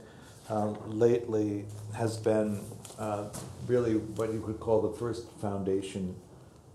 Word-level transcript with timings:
uh, 0.49 0.69
lately 0.87 1.65
has 1.93 2.15
been 2.15 2.61
uh, 2.97 3.25
really 3.67 3.95
what 3.97 4.31
you 4.31 4.39
could 4.39 4.61
call 4.61 4.81
the 4.81 4.97
first 4.97 5.29
foundation 5.41 6.15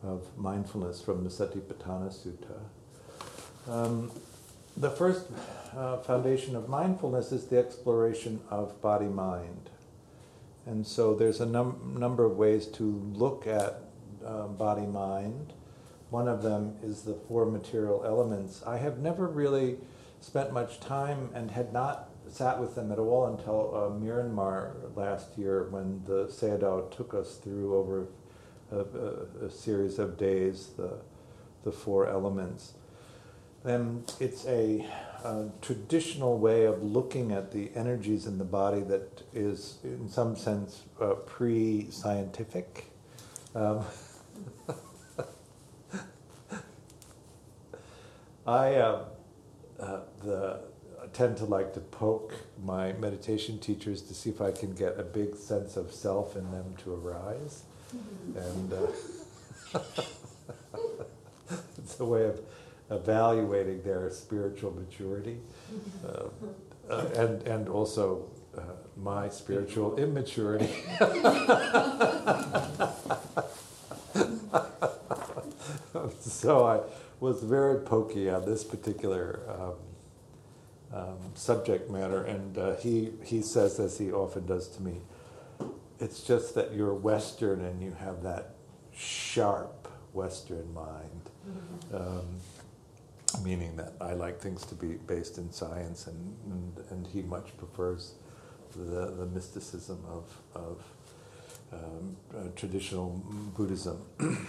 of 0.03 0.21
mindfulness 0.37 1.01
from 1.01 1.25
the 1.25 1.31
Satipatthana 1.31 2.13
Sutta. 2.13 2.61
Um, 3.67 4.11
the 4.77 4.91
first 4.91 5.27
uh, 5.75 5.99
foundation 5.99 6.55
of 6.55 6.69
mindfulness 6.69 7.33
is 7.33 7.47
the 7.47 7.59
exploration 7.59 8.41
of 8.51 8.79
body 8.83 9.07
mind. 9.07 9.71
And 10.67 10.87
so 10.87 11.15
there's 11.15 11.41
a 11.41 11.47
num- 11.47 11.97
number 11.99 12.27
of 12.27 12.37
ways 12.37 12.67
to 12.69 12.85
look 13.15 13.47
at 13.47 13.81
uh, 14.23 14.49
body 14.49 14.87
mind. 14.87 15.55
One 16.13 16.29
of 16.29 16.43
them 16.43 16.77
is 16.83 17.05
the 17.05 17.15
four 17.15 17.47
material 17.47 18.03
elements. 18.05 18.63
I 18.67 18.77
have 18.77 18.99
never 18.99 19.27
really 19.27 19.79
spent 20.21 20.53
much 20.53 20.79
time 20.79 21.31
and 21.33 21.51
had 21.51 21.73
not 21.73 22.11
sat 22.29 22.61
with 22.61 22.75
them 22.75 22.93
at 22.93 22.99
all 22.99 23.29
until 23.29 23.73
uh, 23.75 23.99
Myanmar 23.99 24.95
last 24.95 25.39
year 25.39 25.69
when 25.71 26.03
the 26.05 26.27
Sayadaw 26.27 26.95
took 26.95 27.15
us 27.15 27.37
through 27.37 27.75
over 27.75 28.09
a, 28.71 28.81
a, 28.81 29.47
a, 29.47 29.51
series 29.51 29.99
of 29.99 30.19
days 30.19 30.73
the, 30.77 30.99
the 31.65 31.73
four 31.73 32.07
elements. 32.07 32.75
And 33.65 34.13
it's 34.21 34.45
a, 34.45 34.87
a, 35.25 35.49
traditional 35.63 36.37
way 36.37 36.67
of 36.67 36.83
looking 36.83 37.33
at 37.33 37.53
the 37.53 37.71
energies 37.75 38.27
in 38.27 38.37
the 38.37 38.45
body 38.45 38.83
that 38.83 39.23
is, 39.33 39.79
in 39.83 40.11
some 40.11 40.37
sense, 40.37 40.83
uh, 41.01 41.15
pre 41.15 41.91
scientific. 41.91 42.93
Um, 43.55 43.87
I 48.47 48.75
uh, 48.75 49.05
uh, 49.79 50.01
the, 50.23 50.61
tend 51.13 51.37
to 51.39 51.45
like 51.45 51.75
to 51.75 51.81
poke 51.81 52.35
my 52.63 52.93
meditation 52.95 53.59
teachers 53.59 54.03
to 54.03 54.15
see 54.15 54.31
if 54.31 54.41
I 54.41 54.51
can 54.51 54.73
get 54.75 54.99
a 54.99 55.05
big 55.05 55.37
sense 55.37 55.77
of 55.77 55.93
self 55.93 56.37
in 56.37 56.51
them 56.51 56.75
to 56.85 56.95
arise. 56.95 57.65
and 58.35 58.73
uh, 58.73 58.87
it's 61.79 62.01
a 62.01 62.05
way 62.05 62.25
of 62.25 62.41
evaluating 62.91 63.83
their 63.83 64.11
spiritual 64.11 64.73
maturity 64.73 65.39
uh, 66.05 66.25
uh, 66.91 67.07
and, 67.15 67.43
and 67.47 67.69
also 67.69 68.29
uh, 68.57 68.63
my 68.97 69.29
spiritual 69.29 69.97
immaturity. 69.97 70.69
so 76.21 76.67
I 76.67 76.81
was 77.23 77.41
very 77.41 77.79
pokey 77.79 78.29
on 78.29 78.45
this 78.45 78.65
particular 78.65 79.39
um, 79.49 80.99
um, 80.99 81.19
subject 81.35 81.89
matter, 81.89 82.25
and 82.25 82.59
uh, 82.59 82.75
he 82.75 83.13
he 83.23 83.41
says, 83.41 83.79
as 83.79 83.97
he 83.97 84.11
often 84.11 84.45
does 84.45 84.67
to 84.67 84.83
me, 84.83 84.97
it's 86.01 86.25
just 86.25 86.57
that 86.57 86.75
you're 86.75 86.93
Western 86.93 87.65
and 87.65 87.81
you 87.81 87.93
have 87.93 88.25
that 88.25 88.57
sharp 88.93 89.89
Western 90.13 90.75
mind, 90.75 91.31
mm-hmm. 91.49 91.97
um, 91.97 93.45
meaning 93.45 93.77
that 93.77 93.93
I 94.01 94.15
like 94.15 94.41
things 94.41 94.67
to 94.67 94.75
be 94.75 94.95
based 95.07 95.39
in 95.39 95.53
science, 95.53 96.09
and 96.09 96.37
and, 96.47 96.85
and 96.91 97.07
he 97.07 97.23
much 97.23 97.57
prefers 97.57 98.15
the 98.75 99.13
the 99.13 99.27
mysticism 99.27 100.05
of 100.11 100.25
of 100.57 100.83
um, 101.73 102.17
uh, 102.37 102.49
traditional 102.57 103.23
Buddhism. 103.57 103.99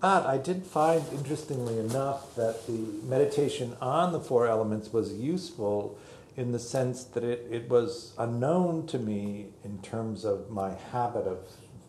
But 0.00 0.26
I 0.26 0.38
did 0.38 0.64
find, 0.64 1.04
interestingly 1.12 1.78
enough, 1.78 2.36
that 2.36 2.66
the 2.66 2.78
meditation 3.04 3.76
on 3.80 4.12
the 4.12 4.20
four 4.20 4.46
elements 4.46 4.92
was 4.92 5.12
useful 5.12 5.98
in 6.36 6.52
the 6.52 6.58
sense 6.60 7.02
that 7.02 7.24
it, 7.24 7.46
it 7.50 7.68
was 7.68 8.12
unknown 8.16 8.86
to 8.86 8.98
me 8.98 9.46
in 9.64 9.78
terms 9.82 10.24
of 10.24 10.50
my 10.50 10.74
habit 10.92 11.26
of 11.26 11.38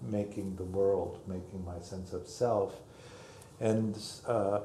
making 0.01 0.55
the 0.55 0.63
world, 0.63 1.19
making 1.27 1.63
my 1.63 1.79
sense 1.81 2.11
of 2.13 2.27
self. 2.27 2.73
And 3.59 3.95
uh, 4.25 4.61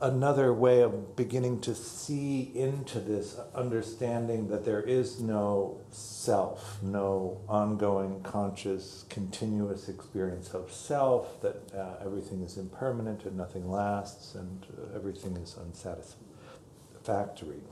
another 0.00 0.52
way 0.52 0.80
of 0.80 1.16
beginning 1.16 1.60
to 1.60 1.74
see 1.74 2.52
into 2.54 3.00
this 3.00 3.36
understanding 3.54 4.48
that 4.48 4.64
there 4.64 4.80
is 4.80 5.20
no 5.20 5.80
self, 5.90 6.80
no 6.82 7.40
ongoing, 7.48 8.22
conscious, 8.22 9.04
continuous 9.08 9.88
experience 9.88 10.54
of 10.54 10.72
self, 10.72 11.40
that 11.40 11.56
uh, 11.74 11.96
everything 12.04 12.42
is 12.42 12.56
impermanent 12.56 13.24
and 13.24 13.36
nothing 13.36 13.68
lasts 13.68 14.36
and 14.36 14.66
uh, 14.78 14.94
everything 14.94 15.36
is 15.36 15.56
unsatisfactory. 15.58 17.62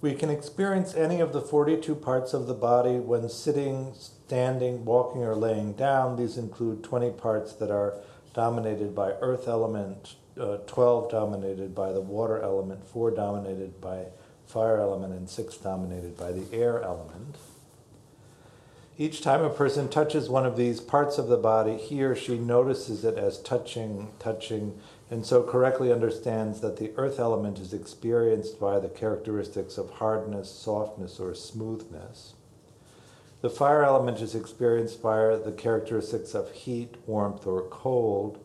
We 0.00 0.14
can 0.14 0.30
experience 0.30 0.94
any 0.94 1.20
of 1.20 1.34
the 1.34 1.42
42 1.42 1.94
parts 1.94 2.32
of 2.32 2.46
the 2.46 2.54
body 2.54 2.98
when 2.98 3.28
sitting, 3.28 3.92
standing, 3.92 4.86
walking, 4.86 5.22
or 5.22 5.34
laying 5.34 5.74
down. 5.74 6.16
These 6.16 6.38
include 6.38 6.82
20 6.82 7.10
parts 7.10 7.52
that 7.54 7.70
are 7.70 8.00
dominated 8.40 8.94
by 8.94 9.10
earth 9.20 9.46
element, 9.46 10.14
uh, 10.40 10.56
12 10.66 11.10
dominated 11.10 11.74
by 11.74 11.92
the 11.92 12.00
water 12.00 12.40
element, 12.40 12.82
4 12.86 13.10
dominated 13.10 13.78
by 13.82 14.06
fire 14.46 14.80
element, 14.80 15.12
and 15.12 15.28
6 15.28 15.56
dominated 15.58 16.16
by 16.16 16.32
the 16.32 16.46
air 16.50 16.82
element. 16.82 17.36
Each 18.96 19.20
time 19.20 19.44
a 19.44 19.50
person 19.50 19.90
touches 19.90 20.30
one 20.30 20.46
of 20.46 20.56
these 20.56 20.80
parts 20.80 21.18
of 21.18 21.28
the 21.28 21.36
body, 21.36 21.76
he 21.76 22.02
or 22.02 22.16
she 22.16 22.38
notices 22.38 23.04
it 23.04 23.18
as 23.18 23.42
touching, 23.42 24.08
touching, 24.18 24.80
and 25.10 25.26
so 25.26 25.42
correctly 25.42 25.92
understands 25.92 26.62
that 26.62 26.78
the 26.78 26.92
earth 26.96 27.20
element 27.20 27.58
is 27.58 27.74
experienced 27.74 28.58
by 28.58 28.78
the 28.78 28.88
characteristics 28.88 29.76
of 29.76 29.90
hardness, 29.90 30.50
softness, 30.50 31.20
or 31.20 31.34
smoothness. 31.34 32.32
The 33.42 33.50
fire 33.50 33.82
element 33.82 34.20
is 34.20 34.34
experienced 34.34 35.02
by 35.02 35.36
the 35.36 35.52
characteristics 35.52 36.34
of 36.34 36.52
heat, 36.52 36.96
warmth, 37.06 37.46
or 37.46 37.62
cold. 37.62 38.44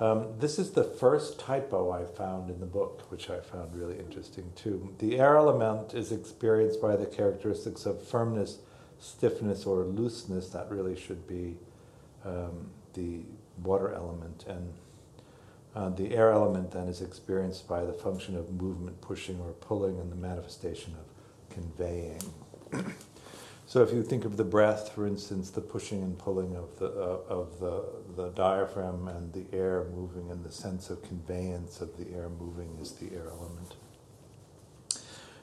Um, 0.00 0.34
this 0.40 0.58
is 0.58 0.72
the 0.72 0.82
first 0.84 1.38
typo 1.38 1.90
I 1.90 2.04
found 2.04 2.50
in 2.50 2.58
the 2.58 2.66
book, 2.66 3.10
which 3.10 3.30
I 3.30 3.38
found 3.38 3.74
really 3.74 3.98
interesting 3.98 4.52
too. 4.56 4.94
The 4.98 5.18
air 5.20 5.36
element 5.36 5.94
is 5.94 6.10
experienced 6.10 6.82
by 6.82 6.96
the 6.96 7.06
characteristics 7.06 7.86
of 7.86 8.02
firmness, 8.02 8.58
stiffness, 8.98 9.64
or 9.64 9.84
looseness. 9.84 10.48
That 10.48 10.70
really 10.70 10.96
should 10.96 11.26
be 11.28 11.56
um, 12.24 12.70
the 12.94 13.20
water 13.62 13.94
element. 13.94 14.44
And 14.48 14.74
uh, 15.74 15.90
the 15.90 16.14
air 16.14 16.32
element 16.32 16.72
then 16.72 16.88
is 16.88 17.00
experienced 17.00 17.68
by 17.68 17.84
the 17.84 17.92
function 17.92 18.36
of 18.36 18.50
movement, 18.50 19.00
pushing, 19.00 19.40
or 19.40 19.52
pulling, 19.52 20.00
and 20.00 20.10
the 20.10 20.16
manifestation 20.16 20.94
of 20.94 21.54
conveying. 21.54 22.20
So 23.68 23.82
if 23.82 23.92
you 23.92 24.04
think 24.04 24.24
of 24.24 24.36
the 24.36 24.44
breath, 24.44 24.92
for 24.92 25.08
instance, 25.08 25.50
the 25.50 25.60
pushing 25.60 26.00
and 26.00 26.16
pulling 26.16 26.54
of 26.54 26.78
the 26.78 26.86
uh, 26.86 27.18
of 27.28 27.58
the 27.58 27.82
the 28.14 28.28
diaphragm 28.30 29.08
and 29.08 29.32
the 29.32 29.44
air 29.52 29.86
moving, 29.92 30.30
and 30.30 30.44
the 30.44 30.52
sense 30.52 30.88
of 30.88 31.02
conveyance 31.02 31.80
of 31.80 31.96
the 31.96 32.14
air 32.14 32.28
moving 32.28 32.78
is 32.80 32.92
the 32.92 33.12
air 33.12 33.28
element. 33.28 33.74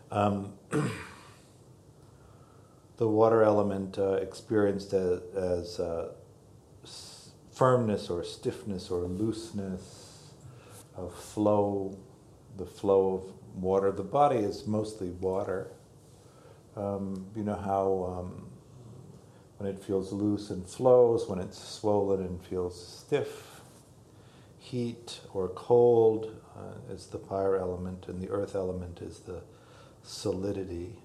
Um, 0.10 0.54
the 2.98 3.10
water 3.10 3.44
element 3.44 3.98
uh, 3.98 4.14
experienced 4.14 4.94
as, 4.94 5.20
as 5.36 5.80
uh, 5.81 6.14
firmness 7.52 8.10
or 8.10 8.24
stiffness 8.24 8.90
or 8.90 9.02
looseness 9.02 10.30
of 10.96 11.14
flow, 11.14 11.98
the 12.56 12.66
flow 12.66 13.16
of 13.16 13.62
water. 13.62 13.92
The 13.92 14.04
body 14.04 14.38
is 14.38 14.66
mostly 14.66 15.10
water. 15.10 15.72
Um, 16.75 17.28
you 17.36 17.44
know 17.44 17.56
how 17.56 18.18
um, 18.20 18.48
when 19.58 19.70
it 19.70 19.84
feels 19.84 20.12
loose 20.12 20.50
and 20.50 20.68
flows, 20.68 21.30
when 21.30 21.40
it's 21.40 21.58
swollen 21.58 22.22
and 22.22 22.44
feels 22.44 23.00
stiff, 23.00 23.62
heat 24.58 25.20
or 25.34 25.50
cold 25.50 26.36
uh, 26.58 26.94
is 26.94 27.08
the 27.08 27.20
fire 27.20 27.58
element, 27.58 28.06
and 28.08 28.22
the 28.22 28.30
earth 28.30 28.56
element 28.56 29.02
is 29.02 29.20
the 29.20 29.42
solidity. 30.02 30.96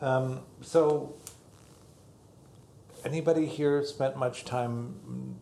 Um, 0.00 0.40
so, 0.62 1.14
anybody 3.04 3.46
here 3.46 3.84
spent 3.84 4.16
much 4.16 4.44
time 4.44 5.36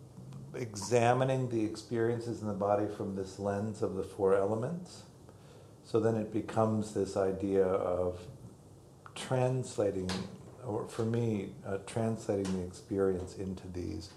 examining 0.54 1.48
the 1.48 1.64
experiences 1.64 2.42
in 2.42 2.48
the 2.48 2.54
body 2.54 2.86
from 2.96 3.14
this 3.14 3.38
lens 3.38 3.82
of 3.82 3.94
the 3.94 4.02
four 4.02 4.34
elements? 4.34 5.04
So 5.90 5.98
then 6.00 6.16
it 6.16 6.34
becomes 6.34 6.92
this 6.92 7.16
idea 7.16 7.64
of 7.64 8.20
translating, 9.14 10.10
or 10.66 10.86
for 10.86 11.06
me, 11.06 11.54
uh, 11.66 11.78
translating 11.86 12.60
the 12.60 12.66
experience 12.66 13.36
into 13.36 13.66
these 13.68 14.10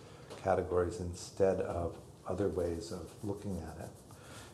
categories 0.44 1.00
instead 1.00 1.62
of 1.62 1.96
other 2.28 2.50
ways 2.50 2.92
of 2.92 3.10
looking 3.24 3.58
at 3.60 3.86
it. 3.86 3.90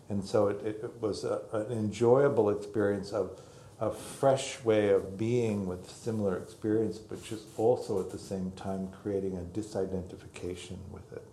And 0.10 0.24
so 0.24 0.50
it, 0.50 0.64
it 0.64 1.02
was 1.02 1.24
a, 1.24 1.42
an 1.54 1.72
enjoyable 1.72 2.52
experience 2.52 3.12
of 3.12 3.42
a 3.80 3.90
fresh 3.90 4.64
way 4.64 4.90
of 4.90 5.18
being 5.18 5.66
with 5.66 5.90
similar 5.90 6.38
experience, 6.38 7.00
but 7.00 7.24
just 7.24 7.46
also 7.58 8.00
at 8.00 8.12
the 8.12 8.20
same 8.20 8.52
time 8.52 8.90
creating 9.02 9.36
a 9.38 9.60
disidentification 9.60 10.78
with 10.92 11.12
it, 11.14 11.26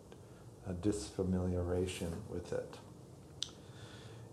a 0.66 0.72
disfamiliaration 0.72 2.10
with 2.30 2.54
it. 2.54 2.78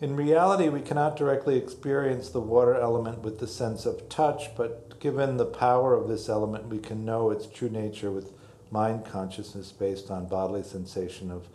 In 0.01 0.15
reality, 0.15 0.67
we 0.67 0.81
cannot 0.81 1.15
directly 1.15 1.57
experience 1.57 2.29
the 2.29 2.41
water 2.41 2.73
element 2.73 3.19
with 3.19 3.37
the 3.37 3.45
sense 3.45 3.85
of 3.85 4.09
touch, 4.09 4.55
but 4.57 4.99
given 4.99 5.37
the 5.37 5.45
power 5.45 5.93
of 5.93 6.07
this 6.07 6.27
element, 6.27 6.69
we 6.69 6.79
can 6.79 7.05
know 7.05 7.29
its 7.29 7.45
true 7.45 7.69
nature 7.69 8.09
with 8.09 8.33
mind 8.71 9.05
consciousness 9.05 9.71
based 9.71 10.09
on 10.09 10.27
bodily 10.27 10.63
sensation 10.63 11.29
of 11.29 11.47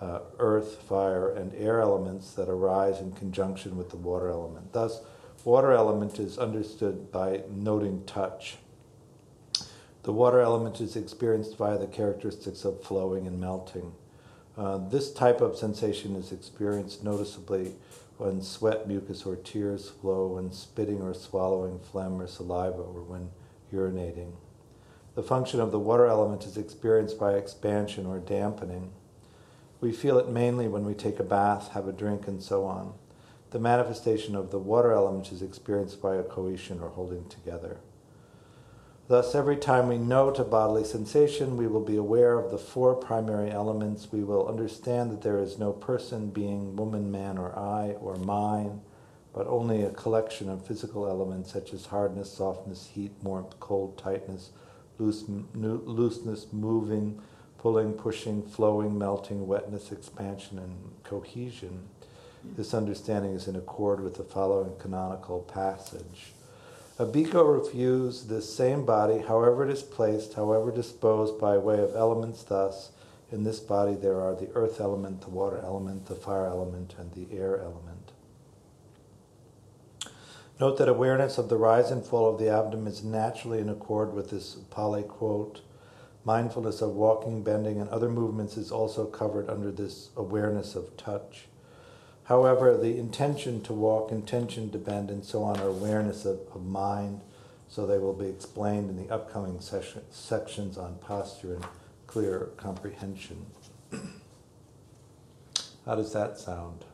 uh, 0.00 0.18
earth, 0.40 0.82
fire, 0.82 1.32
and 1.32 1.54
air 1.54 1.80
elements 1.80 2.32
that 2.32 2.48
arise 2.48 2.98
in 2.98 3.12
conjunction 3.12 3.76
with 3.76 3.90
the 3.90 3.96
water 3.96 4.30
element. 4.30 4.72
Thus, 4.72 5.00
water 5.44 5.70
element 5.70 6.18
is 6.18 6.38
understood 6.38 7.12
by 7.12 7.44
noting 7.48 8.02
touch. 8.04 8.56
The 10.02 10.12
water 10.12 10.40
element 10.40 10.80
is 10.80 10.96
experienced 10.96 11.56
via 11.56 11.78
the 11.78 11.86
characteristics 11.86 12.64
of 12.64 12.82
flowing 12.82 13.28
and 13.28 13.40
melting. 13.40 13.92
Uh, 14.56 14.76
this 14.88 15.12
type 15.12 15.40
of 15.40 15.56
sensation 15.56 16.14
is 16.14 16.30
experienced 16.30 17.02
noticeably 17.02 17.74
when 18.18 18.42
sweat, 18.42 18.86
mucus, 18.86 19.24
or 19.24 19.36
tears 19.36 19.88
flow, 19.88 20.26
when 20.26 20.52
spitting 20.52 21.00
or 21.00 21.14
swallowing 21.14 21.78
phlegm 21.78 22.20
or 22.20 22.26
saliva, 22.26 22.82
or 22.82 23.02
when 23.02 23.30
urinating. 23.72 24.32
The 25.14 25.22
function 25.22 25.60
of 25.60 25.72
the 25.72 25.78
water 25.78 26.06
element 26.06 26.44
is 26.44 26.56
experienced 26.56 27.18
by 27.18 27.34
expansion 27.34 28.06
or 28.06 28.18
dampening. 28.18 28.92
We 29.80 29.92
feel 29.92 30.18
it 30.18 30.28
mainly 30.28 30.68
when 30.68 30.84
we 30.84 30.94
take 30.94 31.18
a 31.18 31.24
bath, 31.24 31.72
have 31.72 31.88
a 31.88 31.92
drink, 31.92 32.28
and 32.28 32.42
so 32.42 32.64
on. 32.64 32.94
The 33.50 33.58
manifestation 33.58 34.36
of 34.36 34.50
the 34.50 34.58
water 34.58 34.92
element 34.92 35.32
is 35.32 35.42
experienced 35.42 36.00
by 36.00 36.16
a 36.16 36.22
cohesion 36.22 36.80
or 36.80 36.90
holding 36.90 37.28
together. 37.28 37.78
Thus, 39.12 39.34
every 39.34 39.58
time 39.58 39.88
we 39.88 39.98
note 39.98 40.38
a 40.38 40.42
bodily 40.42 40.84
sensation, 40.84 41.58
we 41.58 41.66
will 41.66 41.84
be 41.84 41.98
aware 41.98 42.38
of 42.38 42.50
the 42.50 42.56
four 42.56 42.94
primary 42.94 43.50
elements. 43.50 44.10
We 44.10 44.24
will 44.24 44.48
understand 44.48 45.10
that 45.10 45.20
there 45.20 45.38
is 45.38 45.58
no 45.58 45.70
person, 45.70 46.30
being, 46.30 46.76
woman, 46.76 47.12
man, 47.12 47.36
or 47.36 47.54
I, 47.54 47.90
or 48.00 48.16
mine, 48.16 48.80
but 49.34 49.46
only 49.46 49.82
a 49.82 49.90
collection 49.90 50.48
of 50.48 50.66
physical 50.66 51.06
elements 51.06 51.52
such 51.52 51.74
as 51.74 51.84
hardness, 51.84 52.32
softness, 52.32 52.88
heat, 52.94 53.12
warmth, 53.22 53.60
cold, 53.60 53.98
tightness, 53.98 54.48
loose, 54.96 55.24
looseness, 55.28 56.46
moving, 56.50 57.20
pulling, 57.58 57.92
pushing, 57.92 58.42
flowing, 58.42 58.96
melting, 58.96 59.46
wetness, 59.46 59.92
expansion, 59.92 60.58
and 60.58 60.74
cohesion. 61.04 61.82
This 62.56 62.72
understanding 62.72 63.34
is 63.34 63.46
in 63.46 63.56
accord 63.56 64.00
with 64.00 64.14
the 64.14 64.24
following 64.24 64.72
canonical 64.78 65.40
passage. 65.40 66.32
A 67.02 67.04
bhikkhu 67.04 67.60
refused 67.60 68.28
this 68.28 68.54
same 68.54 68.86
body, 68.86 69.18
however 69.18 69.64
it 69.64 69.72
is 69.72 69.82
placed, 69.82 70.34
however 70.34 70.70
disposed 70.70 71.36
by 71.36 71.58
way 71.58 71.80
of 71.80 71.96
elements, 71.96 72.44
thus, 72.44 72.92
in 73.32 73.42
this 73.42 73.58
body 73.58 73.96
there 73.96 74.20
are 74.20 74.36
the 74.36 74.48
earth 74.54 74.80
element, 74.80 75.20
the 75.22 75.30
water 75.30 75.60
element, 75.64 76.06
the 76.06 76.14
fire 76.14 76.46
element, 76.46 76.94
and 76.96 77.10
the 77.10 77.36
air 77.36 77.60
element. 77.60 78.12
Note 80.60 80.78
that 80.78 80.88
awareness 80.88 81.38
of 81.38 81.48
the 81.48 81.56
rise 81.56 81.90
and 81.90 82.06
fall 82.06 82.32
of 82.32 82.38
the 82.38 82.48
abdomen 82.48 82.86
is 82.86 83.02
naturally 83.02 83.58
in 83.58 83.68
accord 83.68 84.14
with 84.14 84.30
this 84.30 84.54
Pali 84.70 85.02
quote. 85.02 85.62
Mindfulness 86.24 86.80
of 86.80 86.90
walking, 86.90 87.42
bending, 87.42 87.80
and 87.80 87.90
other 87.90 88.10
movements 88.10 88.56
is 88.56 88.70
also 88.70 89.06
covered 89.06 89.50
under 89.50 89.72
this 89.72 90.10
awareness 90.16 90.76
of 90.76 90.96
touch. 90.96 91.48
However, 92.24 92.76
the 92.76 92.98
intention 92.98 93.62
to 93.62 93.72
walk, 93.72 94.12
intention 94.12 94.70
to 94.70 94.78
bend, 94.78 95.10
and 95.10 95.24
so 95.24 95.42
on 95.42 95.58
are 95.58 95.68
awareness 95.68 96.24
of, 96.24 96.40
of 96.54 96.64
mind, 96.64 97.20
so 97.68 97.86
they 97.86 97.98
will 97.98 98.12
be 98.12 98.26
explained 98.26 98.90
in 98.90 98.96
the 98.96 99.12
upcoming 99.12 99.60
session, 99.60 100.02
sections 100.10 100.78
on 100.78 100.96
posture 100.96 101.54
and 101.54 101.64
clear 102.06 102.50
comprehension. 102.56 103.46
How 105.84 105.96
does 105.96 106.12
that 106.12 106.38
sound? 106.38 106.84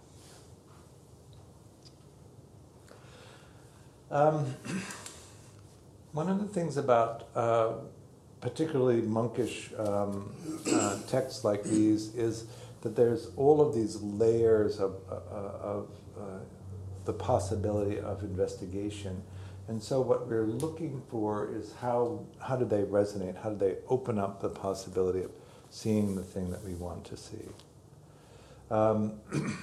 Um, 4.11 4.55
one 6.13 6.29
of 6.31 6.41
the 6.41 6.47
things 6.47 6.79
about 6.79 7.29
uh, 7.35 7.73
particularly 8.41 9.03
monkish 9.03 9.71
um, 9.79 10.33
uh, 10.73 11.01
texts 11.07 11.45
like 11.45 11.65
these 11.65 12.15
is 12.15 12.47
that 12.83 12.95
there's 12.95 13.29
all 13.37 13.61
of 13.61 13.75
these 13.75 13.97
layers 14.03 14.79
of, 14.79 14.97
uh, 15.11 15.15
of 15.15 15.89
uh, 16.17 16.23
the 17.05 17.13
possibility 17.13 17.99
of 17.99 18.23
investigation. 18.23 19.23
And 19.67 19.83
so, 19.83 20.01
what 20.01 20.29
we're 20.29 20.47
looking 20.47 21.03
for 21.11 21.51
is 21.55 21.75
how, 21.81 22.25
how 22.41 22.57
do 22.57 22.65
they 22.65 22.83
resonate? 22.83 23.43
How 23.43 23.51
do 23.51 23.57
they 23.57 23.77
open 23.89 24.19
up 24.19 24.41
the 24.41 24.49
possibility 24.49 25.23
of 25.23 25.31
seeing 25.71 26.17
the 26.17 26.23
thing 26.23 26.51
that 26.51 26.65
we 26.65 26.75
want 26.75 27.05
to 27.07 27.17
see? 27.17 27.45
Um, 28.71 29.21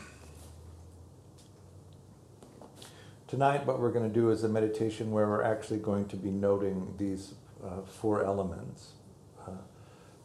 tonight, 3.28 3.66
what 3.66 3.80
we're 3.80 3.92
going 3.92 4.08
to 4.08 4.14
do 4.14 4.30
is 4.30 4.44
a 4.44 4.50
meditation 4.50 5.12
where 5.12 5.28
we're 5.28 5.44
actually 5.44 5.80
going 5.80 6.08
to 6.10 6.16
be 6.16 6.30
noting 6.30 6.94
these 6.98 7.34
uh, 7.64 7.82
four 7.88 8.24
elements. 8.24 8.92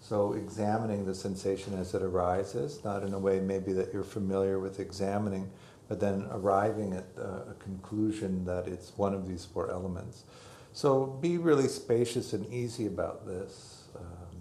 So, 0.00 0.32
examining 0.32 1.04
the 1.04 1.14
sensation 1.14 1.78
as 1.78 1.94
it 1.94 2.02
arises, 2.02 2.82
not 2.82 3.02
in 3.02 3.12
a 3.12 3.18
way 3.18 3.38
maybe 3.38 3.72
that 3.74 3.92
you're 3.92 4.02
familiar 4.02 4.58
with 4.58 4.80
examining, 4.80 5.50
but 5.88 6.00
then 6.00 6.26
arriving 6.30 6.94
at 6.94 7.04
a 7.18 7.54
conclusion 7.58 8.44
that 8.46 8.66
it's 8.66 8.96
one 8.96 9.12
of 9.12 9.28
these 9.28 9.44
four 9.44 9.70
elements. 9.70 10.24
So, 10.72 11.04
be 11.04 11.36
really 11.36 11.68
spacious 11.68 12.32
and 12.32 12.50
easy 12.52 12.86
about 12.86 13.26
this. 13.26 13.84
Um, 13.94 14.36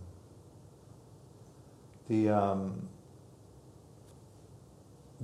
the 2.07 2.29
um, 2.29 2.89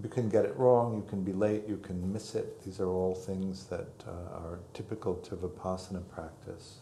you 0.02 0.10
can 0.10 0.30
get 0.30 0.46
it 0.46 0.56
wrong, 0.58 0.96
you 0.96 1.10
can 1.10 1.24
be 1.24 1.32
late, 1.32 1.64
you 1.68 1.78
can 1.78 2.12
miss 2.12 2.36
it. 2.36 2.64
These 2.66 2.80
are 2.80 2.90
all 2.90 3.16
things 3.16 3.66
that 3.68 3.88
uh, 4.06 4.38
are 4.38 4.60
typical 4.74 5.16
to 5.16 5.36
Vipassana 5.36 6.04
practice. 6.10 6.80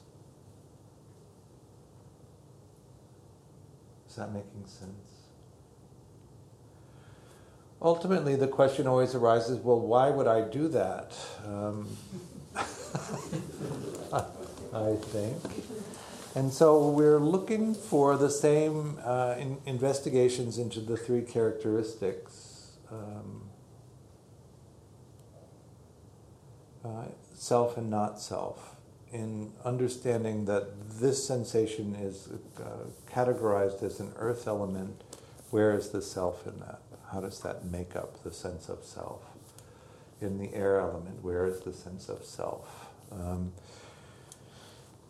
Is 4.14 4.18
that 4.18 4.32
making 4.32 4.64
sense? 4.68 5.24
Ultimately, 7.82 8.36
the 8.36 8.48
question 8.48 8.86
always 8.86 9.16
arises 9.16 9.58
well, 9.58 9.80
why 9.80 10.12
would 10.12 10.28
I 10.28 10.42
do 10.42 10.68
that? 10.68 11.18
Um, 11.44 11.98
I 14.72 14.94
think. 14.98 15.42
And 16.36 16.54
so 16.54 16.90
we're 16.90 17.18
looking 17.18 17.74
for 17.74 18.16
the 18.16 18.30
same 18.30 19.00
uh, 19.04 19.34
in 19.40 19.58
investigations 19.66 20.60
into 20.60 20.80
the 20.80 20.96
three 20.96 21.24
characteristics 21.24 22.74
um, 22.92 23.50
uh, 26.86 27.06
self 27.34 27.78
and 27.78 27.90
not 27.90 28.22
self 28.22 28.73
in 29.14 29.52
understanding 29.64 30.46
that 30.46 31.00
this 31.00 31.26
sensation 31.26 31.96
is 31.96 32.30
uh, 32.58 32.64
categorized 33.10 33.84
as 33.84 34.00
an 34.00 34.12
earth 34.18 34.48
element, 34.48 35.04
where 35.52 35.78
is 35.78 35.90
the 35.90 36.02
self 36.02 36.48
in 36.48 36.60
that? 36.60 36.80
How 37.12 37.22
does 37.22 37.40
that 37.42 37.64
make 37.66 37.96
up 37.96 38.24
the 38.24 38.34
sense 38.34 38.70
of 38.70 38.84
self? 38.84 39.22
In 40.20 40.40
the 40.40 40.54
air 40.54 40.80
element, 40.80 41.24
where 41.24 41.46
is 41.46 41.60
the 41.60 41.74
sense 41.74 42.10
of 42.10 42.26
self? 42.26 42.90
Um, 43.12 43.54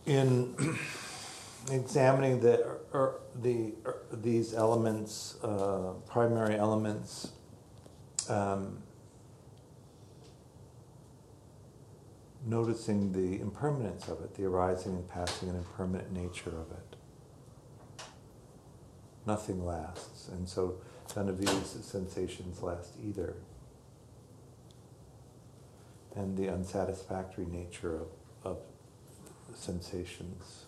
in 0.05 0.53
examining 1.71 2.41
the, 2.41 2.77
er, 2.93 3.21
the 3.41 3.73
er, 3.85 4.01
these 4.11 4.53
elements, 4.53 5.37
uh, 5.43 5.93
primary 6.09 6.55
elements, 6.57 7.31
um, 8.27 8.79
noticing 12.45 13.13
the 13.13 13.39
impermanence 13.41 14.07
of 14.07 14.21
it, 14.21 14.35
the 14.35 14.45
arising 14.45 14.93
and 14.93 15.07
passing 15.09 15.49
and 15.49 15.57
impermanent 15.57 16.11
nature 16.11 16.49
of 16.49 16.71
it. 16.71 16.95
Nothing 19.25 19.65
lasts, 19.65 20.27
and 20.27 20.47
so 20.47 20.75
none 21.15 21.29
of 21.29 21.39
these 21.39 21.67
sensations 21.81 22.61
last 22.61 22.93
either. 23.01 23.35
And 26.15 26.37
the 26.37 26.49
unsatisfactory 26.49 27.45
nature 27.45 27.95
of, 27.95 28.07
of 28.43 28.57
sensations 29.55 30.65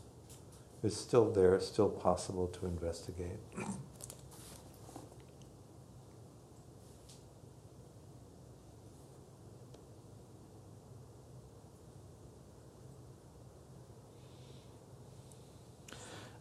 is 0.84 0.96
still 0.96 1.32
there, 1.32 1.60
still 1.60 1.90
possible 1.90 2.48
to 2.48 2.66
investigate. 2.66 3.40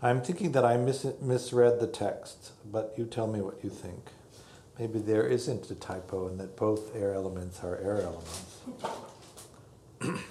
I'm 0.05 0.21
thinking 0.21 0.53
that 0.53 0.67
I 0.67 0.77
mis- 0.77 1.19
misread 1.23 1.81
the 1.81 1.87
text, 1.87 2.53
but 2.71 2.93
you 2.99 3.07
tell 3.07 3.27
me 3.27 3.41
what 3.41 3.65
you 3.65 3.71
think. 3.71 4.11
Maybe 4.79 4.99
there 4.99 5.27
isn't 5.27 5.71
a 5.71 5.75
typo 5.75 6.29
and 6.29 6.39
that 6.41 6.57
both 6.57 6.95
air 6.95 7.15
elements 7.15 7.65
are 7.65 7.79
air 7.79 8.03
elements. 8.03 8.59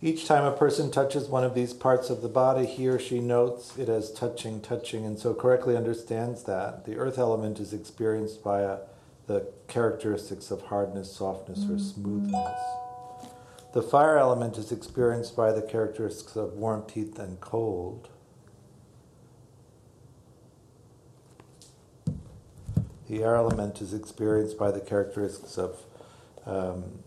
Each 0.00 0.24
time 0.24 0.44
a 0.44 0.52
person 0.52 0.92
touches 0.92 1.26
one 1.26 1.42
of 1.42 1.56
these 1.56 1.72
parts 1.72 2.10
of 2.10 2.22
the 2.22 2.28
body, 2.28 2.64
he 2.64 2.86
or 2.86 3.00
she 3.00 3.18
notes 3.18 3.76
it 3.76 3.88
as 3.88 4.12
touching, 4.12 4.60
touching, 4.60 5.04
and 5.04 5.18
so 5.18 5.34
correctly 5.34 5.76
understands 5.76 6.44
that. 6.44 6.84
The 6.84 6.96
earth 6.96 7.18
element 7.18 7.58
is 7.58 7.72
experienced 7.72 8.44
via 8.44 8.78
the 9.26 9.48
characteristics 9.66 10.52
of 10.52 10.62
hardness, 10.66 11.10
softness, 11.10 11.64
or 11.64 11.72
mm-hmm. 11.72 11.78
smoothness. 11.78 12.83
The 13.74 13.82
fire 13.82 14.16
element 14.16 14.56
is 14.56 14.70
experienced 14.70 15.34
by 15.34 15.50
the 15.50 15.60
characteristics 15.60 16.36
of 16.36 16.52
warmth, 16.52 16.92
heat, 16.92 17.18
and 17.18 17.40
cold. 17.40 18.08
The 23.08 23.24
air 23.24 23.34
element 23.34 23.82
is 23.82 23.92
experienced 23.92 24.56
by 24.56 24.70
the 24.70 24.78
characteristics 24.78 25.58
of 25.58 25.76
um, 26.46 27.00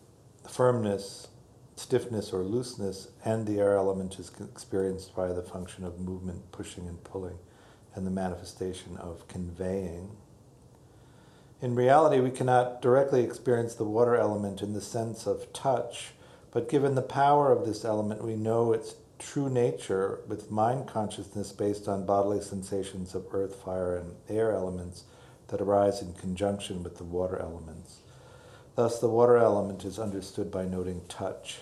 firmness, 0.45 1.29
stiffness, 1.77 2.33
or 2.33 2.43
looseness, 2.43 3.07
and 3.23 3.47
the 3.47 3.61
air 3.61 3.77
element 3.77 4.19
is 4.19 4.29
experienced 4.37 5.15
by 5.15 5.29
the 5.29 5.41
function 5.41 5.85
of 5.85 6.01
movement, 6.01 6.51
pushing, 6.51 6.85
and 6.85 7.01
pulling, 7.05 7.37
and 7.95 8.05
the 8.05 8.11
manifestation 8.11 8.97
of 8.97 9.25
conveying. 9.29 10.17
In 11.61 11.75
reality, 11.75 12.19
we 12.19 12.29
cannot 12.29 12.81
directly 12.81 13.23
experience 13.23 13.73
the 13.73 13.85
water 13.85 14.17
element 14.17 14.61
in 14.61 14.73
the 14.73 14.81
sense 14.81 15.25
of 15.25 15.53
touch 15.53 16.11
but 16.51 16.69
given 16.69 16.95
the 16.95 17.01
power 17.01 17.51
of 17.51 17.65
this 17.65 17.83
element, 17.83 18.23
we 18.23 18.35
know 18.35 18.73
its 18.73 18.95
true 19.19 19.49
nature 19.49 20.19
with 20.27 20.51
mind 20.51 20.87
consciousness 20.87 21.51
based 21.51 21.87
on 21.87 22.05
bodily 22.05 22.41
sensations 22.41 23.15
of 23.15 23.25
earth, 23.31 23.55
fire, 23.55 23.97
and 23.97 24.15
air 24.29 24.51
elements 24.51 25.03
that 25.47 25.61
arise 25.61 26.01
in 26.01 26.13
conjunction 26.13 26.83
with 26.83 26.97
the 26.97 27.03
water 27.03 27.39
elements. 27.39 27.99
Thus, 28.75 28.99
the 28.99 29.09
water 29.09 29.37
element 29.37 29.85
is 29.85 29.97
understood 29.97 30.51
by 30.51 30.65
noting 30.65 31.01
touch. 31.07 31.59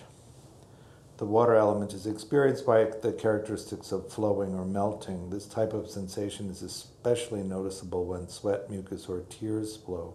The 1.16 1.24
water 1.24 1.54
element 1.54 1.94
is 1.94 2.06
experienced 2.06 2.66
by 2.66 2.84
the 2.84 3.12
characteristics 3.12 3.90
of 3.90 4.12
flowing 4.12 4.54
or 4.54 4.66
melting. 4.66 5.30
This 5.30 5.46
type 5.46 5.72
of 5.72 5.88
sensation 5.88 6.50
is 6.50 6.60
especially 6.60 7.42
noticeable 7.42 8.04
when 8.04 8.28
sweat, 8.28 8.68
mucus, 8.68 9.08
or 9.08 9.20
tears 9.30 9.78
flow, 9.78 10.14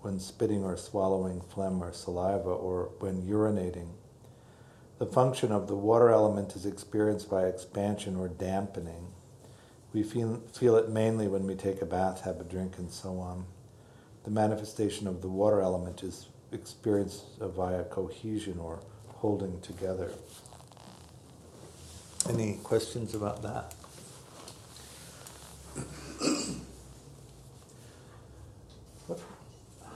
when 0.00 0.18
spitting 0.18 0.64
or 0.64 0.76
swallowing 0.76 1.40
phlegm 1.40 1.80
or 1.84 1.92
saliva, 1.92 2.50
or 2.50 2.90
when 2.98 3.22
urinating. 3.22 3.90
The 5.00 5.06
function 5.06 5.50
of 5.50 5.66
the 5.66 5.76
water 5.76 6.10
element 6.10 6.54
is 6.54 6.66
experienced 6.66 7.30
by 7.30 7.46
expansion 7.46 8.16
or 8.16 8.28
dampening. 8.28 9.06
We 9.94 10.02
feel, 10.02 10.42
feel 10.52 10.76
it 10.76 10.90
mainly 10.90 11.26
when 11.26 11.46
we 11.46 11.54
take 11.54 11.80
a 11.80 11.86
bath, 11.86 12.20
have 12.24 12.38
a 12.38 12.44
drink, 12.44 12.76
and 12.76 12.92
so 12.92 13.18
on. 13.18 13.46
The 14.24 14.30
manifestation 14.30 15.06
of 15.08 15.22
the 15.22 15.28
water 15.28 15.62
element 15.62 16.02
is 16.02 16.28
experienced 16.52 17.24
via 17.40 17.84
cohesion 17.84 18.58
or 18.58 18.80
holding 19.08 19.62
together. 19.62 20.10
Any 22.28 22.58
questions 22.62 23.14
about 23.14 23.40
that? 23.42 23.74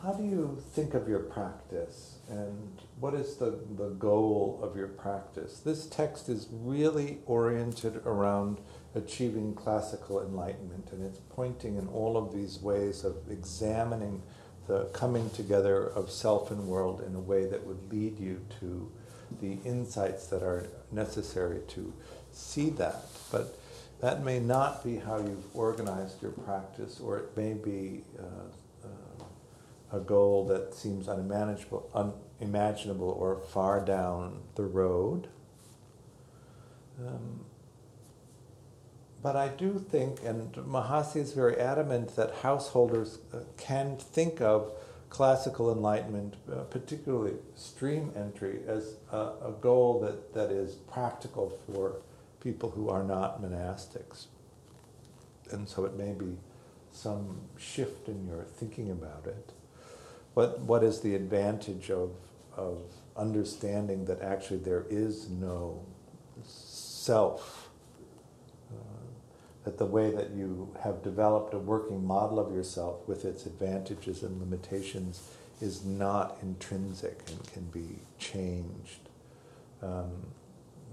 How 0.04 0.12
do 0.12 0.22
you 0.22 0.62
think 0.74 0.94
of 0.94 1.08
your 1.08 1.20
practice? 1.20 2.14
and 2.28 2.80
what 3.00 3.14
is 3.14 3.36
the, 3.36 3.58
the 3.76 3.90
goal 3.90 4.58
of 4.62 4.76
your 4.76 4.88
practice? 4.88 5.60
This 5.60 5.86
text 5.86 6.28
is 6.28 6.48
really 6.50 7.18
oriented 7.26 7.96
around 8.06 8.58
achieving 8.94 9.54
classical 9.54 10.22
enlightenment, 10.22 10.90
and 10.92 11.04
it's 11.04 11.18
pointing 11.30 11.76
in 11.76 11.88
all 11.88 12.16
of 12.16 12.32
these 12.32 12.60
ways 12.60 13.04
of 13.04 13.16
examining 13.30 14.22
the 14.66 14.84
coming 14.94 15.28
together 15.30 15.86
of 15.88 16.10
self 16.10 16.50
and 16.50 16.66
world 16.66 17.02
in 17.06 17.14
a 17.14 17.20
way 17.20 17.44
that 17.44 17.66
would 17.66 17.92
lead 17.92 18.18
you 18.18 18.40
to 18.60 18.90
the 19.40 19.58
insights 19.64 20.28
that 20.28 20.42
are 20.42 20.68
necessary 20.90 21.60
to 21.68 21.92
see 22.32 22.70
that. 22.70 23.04
But 23.30 23.58
that 24.00 24.24
may 24.24 24.38
not 24.38 24.82
be 24.82 24.96
how 24.96 25.18
you've 25.18 25.54
organized 25.54 26.22
your 26.22 26.30
practice, 26.30 27.00
or 27.00 27.18
it 27.18 27.36
may 27.36 27.52
be 27.52 28.04
uh, 28.18 28.46
a 29.94 30.00
goal 30.00 30.44
that 30.46 30.74
seems 30.74 31.08
unimaginable, 31.08 31.88
unimaginable 32.40 33.10
or 33.10 33.38
far 33.38 33.84
down 33.84 34.42
the 34.56 34.64
road. 34.64 35.28
Um, 36.98 37.44
but 39.22 39.36
I 39.36 39.48
do 39.48 39.78
think, 39.78 40.22
and 40.24 40.52
Mahasi 40.52 41.16
is 41.16 41.32
very 41.32 41.56
adamant, 41.58 42.16
that 42.16 42.34
householders 42.42 43.18
uh, 43.32 43.38
can 43.56 43.96
think 43.96 44.40
of 44.40 44.72
classical 45.08 45.72
enlightenment, 45.72 46.34
uh, 46.52 46.64
particularly 46.64 47.34
stream 47.54 48.12
entry, 48.16 48.60
as 48.66 48.96
a, 49.12 49.16
a, 49.16 49.54
goal 49.60 50.00
that, 50.00 50.34
that 50.34 50.50
is 50.50 50.74
practical 50.74 51.56
for 51.66 52.02
people 52.40 52.70
who 52.70 52.88
are 52.88 53.04
not 53.04 53.40
monastics. 53.40 54.26
And 55.52 55.68
so 55.68 55.84
it 55.84 55.94
may 55.94 56.12
be 56.12 56.36
some 56.90 57.38
shift 57.56 58.08
in 58.08 58.26
your 58.26 58.42
thinking 58.42 58.90
about 58.90 59.26
it. 59.26 59.52
What, 60.34 60.60
what 60.60 60.82
is 60.82 61.00
the 61.00 61.14
advantage 61.14 61.90
of, 61.90 62.10
of 62.56 62.78
understanding 63.16 64.04
that 64.06 64.20
actually 64.20 64.58
there 64.58 64.84
is 64.90 65.30
no 65.30 65.84
self? 66.44 67.70
Uh, 68.70 68.76
that 69.64 69.78
the 69.78 69.86
way 69.86 70.10
that 70.10 70.30
you 70.30 70.74
have 70.82 71.02
developed 71.02 71.54
a 71.54 71.58
working 71.58 72.04
model 72.04 72.38
of 72.38 72.54
yourself 72.54 73.06
with 73.06 73.24
its 73.24 73.46
advantages 73.46 74.22
and 74.22 74.40
limitations 74.40 75.22
is 75.60 75.84
not 75.84 76.36
intrinsic 76.42 77.22
and 77.28 77.52
can 77.52 77.64
be 77.66 77.98
changed. 78.18 79.08
Um, 79.82 80.10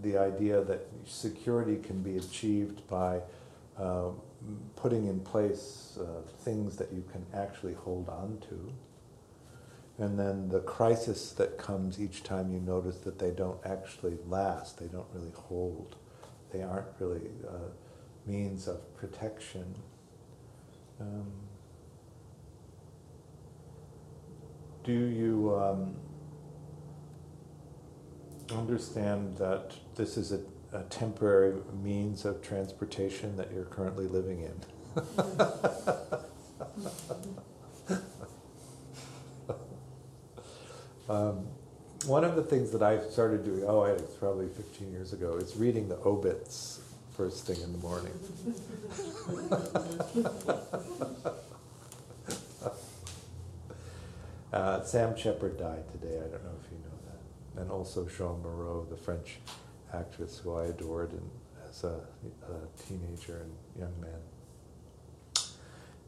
the 0.01 0.17
idea 0.17 0.63
that 0.63 0.87
security 1.05 1.77
can 1.77 2.01
be 2.01 2.17
achieved 2.17 2.87
by 2.87 3.21
uh, 3.77 4.09
putting 4.75 5.07
in 5.07 5.19
place 5.19 5.97
uh, 5.99 6.21
things 6.43 6.77
that 6.77 6.91
you 6.93 7.03
can 7.11 7.25
actually 7.33 7.73
hold 7.73 8.07
on 8.09 8.39
to 8.49 8.71
and 10.01 10.17
then 10.17 10.49
the 10.49 10.61
crisis 10.61 11.31
that 11.33 11.59
comes 11.59 12.01
each 12.01 12.23
time 12.23 12.51
you 12.51 12.59
notice 12.59 12.97
that 12.97 13.19
they 13.19 13.29
don't 13.29 13.59
actually 13.63 14.17
last, 14.27 14.79
they 14.79 14.87
don't 14.87 15.05
really 15.13 15.29
hold, 15.29 15.95
they 16.51 16.63
aren't 16.63 16.87
really 16.99 17.29
uh, 17.47 17.69
means 18.25 18.67
of 18.67 18.79
protection. 18.97 19.75
Um, 20.99 21.31
do 24.83 24.91
you 24.91 25.55
um, 25.55 25.93
understand 28.51 29.37
that 29.37 29.75
this 29.93 30.17
is 30.17 30.31
a, 30.31 30.41
a 30.73 30.81
temporary 30.85 31.61
means 31.83 32.25
of 32.25 32.41
transportation 32.41 33.37
that 33.37 33.51
you're 33.53 33.65
currently 33.65 34.07
living 34.07 34.41
in? 34.41 34.63
Um, 41.11 41.45
one 42.05 42.23
of 42.23 42.37
the 42.37 42.43
things 42.43 42.71
that 42.71 42.81
I 42.81 43.01
started 43.09 43.43
doing, 43.43 43.65
oh, 43.67 43.83
it's 43.83 44.13
probably 44.13 44.47
15 44.47 44.93
years 44.93 45.11
ago, 45.11 45.35
is 45.35 45.57
reading 45.57 45.89
the 45.89 45.97
obits 46.05 46.79
first 47.11 47.45
thing 47.45 47.61
in 47.61 47.73
the 47.73 47.79
morning. 47.79 48.13
uh, 54.53 54.83
Sam 54.83 55.17
Shepard 55.17 55.59
died 55.59 55.83
today. 55.91 56.15
I 56.15 56.29
don't 56.29 56.43
know 56.45 56.55
if 56.63 56.71
you 56.71 56.77
know 56.77 56.95
that. 57.07 57.61
And 57.61 57.69
also 57.69 58.05
Jeanne 58.05 58.41
Moreau, 58.41 58.87
the 58.89 58.95
French 58.95 59.39
actress 59.93 60.39
who 60.39 60.55
I 60.55 60.67
adored 60.67 61.11
as 61.69 61.83
a, 61.83 61.99
a 62.47 62.83
teenager 62.87 63.41
and 63.41 63.51
young 63.77 63.99
man. 63.99 64.21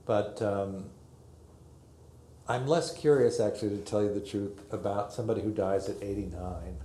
But 0.05 0.41
um, 0.41 0.85
I'm 2.47 2.67
less 2.67 2.93
curious, 2.93 3.39
actually, 3.39 3.77
to 3.77 3.83
tell 3.83 4.03
you 4.03 4.13
the 4.13 4.19
truth, 4.19 4.61
about 4.71 5.13
somebody 5.13 5.41
who 5.41 5.51
dies 5.51 5.87
at 5.87 5.95
89 6.01 6.77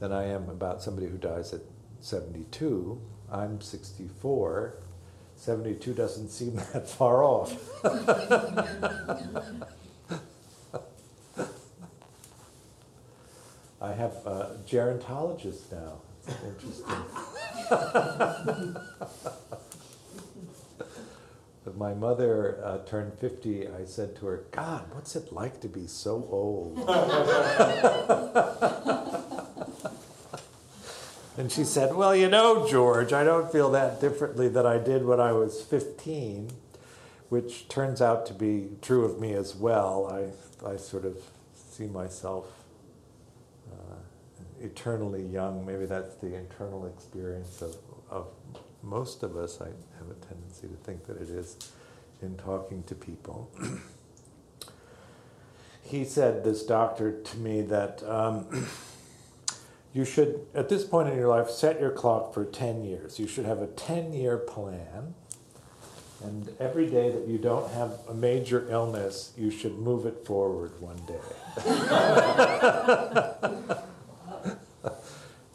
than 0.00 0.12
I 0.12 0.24
am 0.24 0.50
about 0.50 0.82
somebody 0.82 1.06
who 1.06 1.16
dies 1.16 1.54
at 1.54 1.62
72. 2.00 3.00
I'm 3.32 3.60
64. 3.60 4.74
72 5.34 5.94
doesn't 5.94 6.28
seem 6.28 6.56
that 6.72 6.88
far 6.88 7.24
off. 7.24 7.52
I 13.80 13.92
have 13.92 14.12
a 14.26 14.58
gerontologist 14.66 15.72
now. 15.72 16.00
It's 16.26 16.42
interesting. 16.44 16.86
My 21.76 21.92
mother 21.92 22.58
uh, 22.64 22.78
turned 22.86 23.18
50, 23.18 23.68
I 23.68 23.84
said 23.84 24.16
to 24.16 24.26
her, 24.26 24.44
God, 24.50 24.86
what's 24.92 25.14
it 25.14 25.30
like 25.30 25.60
to 25.60 25.68
be 25.68 25.86
so 25.86 26.26
old? 26.30 26.78
and 31.36 31.52
she 31.52 31.64
said, 31.64 31.94
Well, 31.94 32.16
you 32.16 32.30
know, 32.30 32.66
George, 32.66 33.12
I 33.12 33.24
don't 33.24 33.52
feel 33.52 33.70
that 33.72 34.00
differently 34.00 34.48
than 34.48 34.64
I 34.64 34.78
did 34.78 35.04
when 35.04 35.20
I 35.20 35.32
was 35.32 35.60
15, 35.60 36.50
which 37.28 37.68
turns 37.68 38.00
out 38.00 38.24
to 38.26 38.34
be 38.34 38.68
true 38.80 39.04
of 39.04 39.20
me 39.20 39.34
as 39.34 39.54
well. 39.54 40.08
I, 40.10 40.30
I 40.66 40.78
sort 40.78 41.04
of 41.04 41.18
see 41.54 41.88
myself 41.88 42.46
uh, 43.70 43.96
eternally 44.62 45.26
young. 45.26 45.66
Maybe 45.66 45.84
that's 45.84 46.14
the 46.16 46.34
internal 46.34 46.86
experience 46.86 47.60
of, 47.60 47.76
of 48.08 48.28
most 48.86 49.22
of 49.22 49.36
us, 49.36 49.60
I 49.60 49.66
have 49.66 50.10
a 50.10 50.14
tendency 50.26 50.68
to 50.68 50.76
think 50.84 51.06
that 51.06 51.16
it 51.16 51.28
is 51.28 51.56
in 52.22 52.36
talking 52.36 52.84
to 52.84 52.94
people. 52.94 53.50
he 55.82 56.04
said, 56.04 56.44
this 56.44 56.62
doctor, 56.62 57.20
to 57.20 57.36
me 57.38 57.62
that 57.62 58.02
um, 58.04 58.66
you 59.92 60.04
should, 60.04 60.46
at 60.54 60.68
this 60.68 60.84
point 60.84 61.08
in 61.08 61.16
your 61.16 61.28
life, 61.28 61.50
set 61.50 61.80
your 61.80 61.90
clock 61.90 62.32
for 62.32 62.44
10 62.44 62.84
years. 62.84 63.18
You 63.18 63.26
should 63.26 63.44
have 63.44 63.60
a 63.60 63.66
10 63.66 64.12
year 64.12 64.38
plan. 64.38 65.14
And 66.24 66.50
every 66.58 66.86
day 66.86 67.10
that 67.10 67.26
you 67.28 67.36
don't 67.36 67.70
have 67.72 67.98
a 68.08 68.14
major 68.14 68.66
illness, 68.70 69.32
you 69.36 69.50
should 69.50 69.78
move 69.78 70.06
it 70.06 70.24
forward 70.24 70.72
one 70.80 70.96
day. 71.06 71.20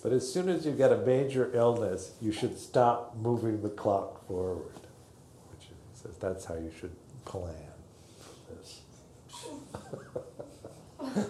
But 0.02 0.14
as 0.14 0.32
soon 0.32 0.48
as 0.50 0.66
you 0.66 0.72
get 0.72 0.92
a 0.92 0.98
major 0.98 1.52
illness, 1.54 2.14
you 2.20 2.32
should 2.32 2.58
stop 2.58 3.16
moving 3.16 3.62
the 3.62 3.70
clock 3.70 4.28
forward, 4.28 4.80
which 5.52 5.68
says 5.94 6.18
that's 6.18 6.46
how 6.46 6.56
you 6.56 6.72
should 6.80 6.96
plan 7.24 7.54
this. 8.50 8.82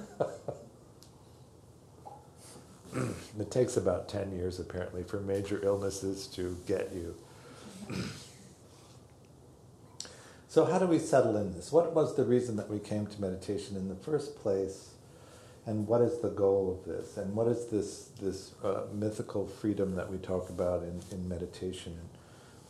it 3.40 3.52
takes 3.52 3.76
about 3.76 4.08
10 4.08 4.32
years, 4.32 4.58
apparently, 4.60 5.04
for 5.04 5.20
major 5.20 5.60
illnesses 5.64 6.28
to 6.28 6.58
get 6.66 6.94
you. 6.94 7.14
so, 10.48 10.64
how 10.64 10.80
do 10.80 10.86
we 10.86 11.00
settle 11.00 11.36
in 11.36 11.54
this? 11.54 11.74
What 11.74 11.94
was 11.94 12.16
the 12.16 12.24
reason 12.24 12.56
that 12.56 12.70
we 12.70 12.80
came 12.80 13.06
to 13.06 13.20
meditation 13.20 13.76
in 13.76 13.90
the 13.90 13.96
first 13.96 14.38
place? 14.38 14.92
And 15.66 15.88
what 15.88 16.02
is 16.02 16.20
the 16.22 16.30
goal 16.30 16.80
of 16.80 16.92
this? 16.92 17.18
And 17.18 17.36
what 17.36 17.48
is 17.48 17.68
this 17.68 18.10
this 18.20 18.54
uh, 18.64 18.84
mythical 18.94 19.46
freedom 19.48 19.96
that 19.96 20.12
we 20.12 20.18
talk 20.18 20.50
about 20.50 20.84
in, 20.84 21.02
in 21.12 21.28
meditation? 21.28 21.94
And 21.94 22.10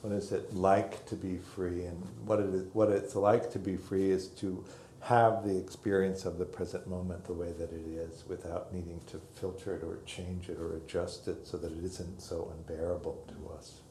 what 0.02 0.14
is 0.14 0.32
it 0.32 0.54
like 0.54 1.06
to 1.08 1.16
be 1.16 1.38
free? 1.38 1.86
And 1.86 2.02
what 2.26 2.40
it 2.40 2.54
is 2.54 2.66
what 2.74 2.90
it's 2.90 3.16
like 3.16 3.52
to 3.52 3.60
be 3.60 3.78
free 3.78 4.12
is 4.12 4.28
to 4.42 4.64
have 5.02 5.44
the 5.44 5.58
experience 5.58 6.26
of 6.26 6.38
the 6.38 6.46
present 6.46 6.88
moment 6.88 7.26
the 7.26 7.34
way 7.34 7.52
that 7.54 7.72
it 7.72 7.88
is 7.88 8.24
without 8.28 8.74
needing 8.74 9.02
to 9.08 9.20
filter 9.34 9.76
it 9.76 9.84
or 9.84 9.98
change 10.06 10.48
it 10.48 10.60
or 10.60 10.76
adjust 10.76 11.28
it 11.28 11.48
so 11.48 11.58
that 11.58 11.72
it 11.72 11.84
isn't 11.84 12.22
so 12.22 12.54
unbearable 12.56 13.18
to 13.28 13.54
us 13.58 13.82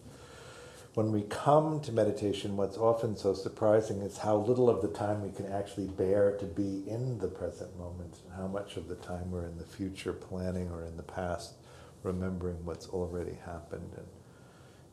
when 0.95 1.13
we 1.13 1.23
come 1.23 1.81
to 1.83 1.93
meditation, 1.93 2.57
what's 2.57 2.77
often 2.77 3.17
so 3.17 3.33
surprising 3.33 4.01
is 4.01 4.19
how 4.19 4.37
little 4.37 4.69
of 4.69 4.83
the 4.83 4.89
time 4.89 5.23
we 5.23 5.31
can 5.31 5.51
actually 5.53 5.87
bear 5.87 6.37
to 6.39 6.47
be 6.47 6.83
in 6.89 7.19
the 7.19 7.29
present 7.29 7.79
moment, 7.79 8.19
and 8.25 8.35
how 8.37 8.49
much 8.49 8.77
of 8.77 8.89
the 8.89 8.97
time 8.97 9.31
we're 9.31 9.47
in 9.47 9.57
the 9.57 9.65
future 9.65 10.13
planning 10.13 10.69
or 10.69 10.85
in 10.85 10.97
the 10.97 11.03
past 11.05 11.55
remembering 12.03 12.65
what's 12.65 12.89
already 12.89 13.37
happened. 13.45 13.93
And, 13.97 14.07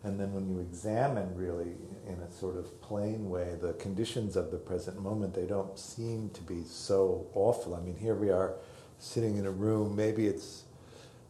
and 0.04 0.20
then 0.20 0.34
when 0.34 0.48
you 0.48 0.60
examine 0.60 1.36
really 1.36 1.74
in 2.06 2.20
a 2.20 2.32
sort 2.32 2.58
of 2.58 2.80
plain 2.80 3.28
way 3.28 3.56
the 3.60 3.74
conditions 3.74 4.36
of 4.36 4.52
the 4.52 4.58
present 4.58 5.02
moment, 5.02 5.34
they 5.34 5.48
don't 5.48 5.80
seem 5.80 6.30
to 6.32 6.42
be 6.42 6.64
so 6.64 7.26
awful. 7.34 7.74
I 7.74 7.80
mean, 7.80 7.96
here 7.96 8.16
we 8.16 8.30
are 8.30 8.54
sitting 9.00 9.38
in 9.38 9.48
a 9.48 9.52
room, 9.52 9.96
maybe 9.96 10.28
it's 10.28 10.64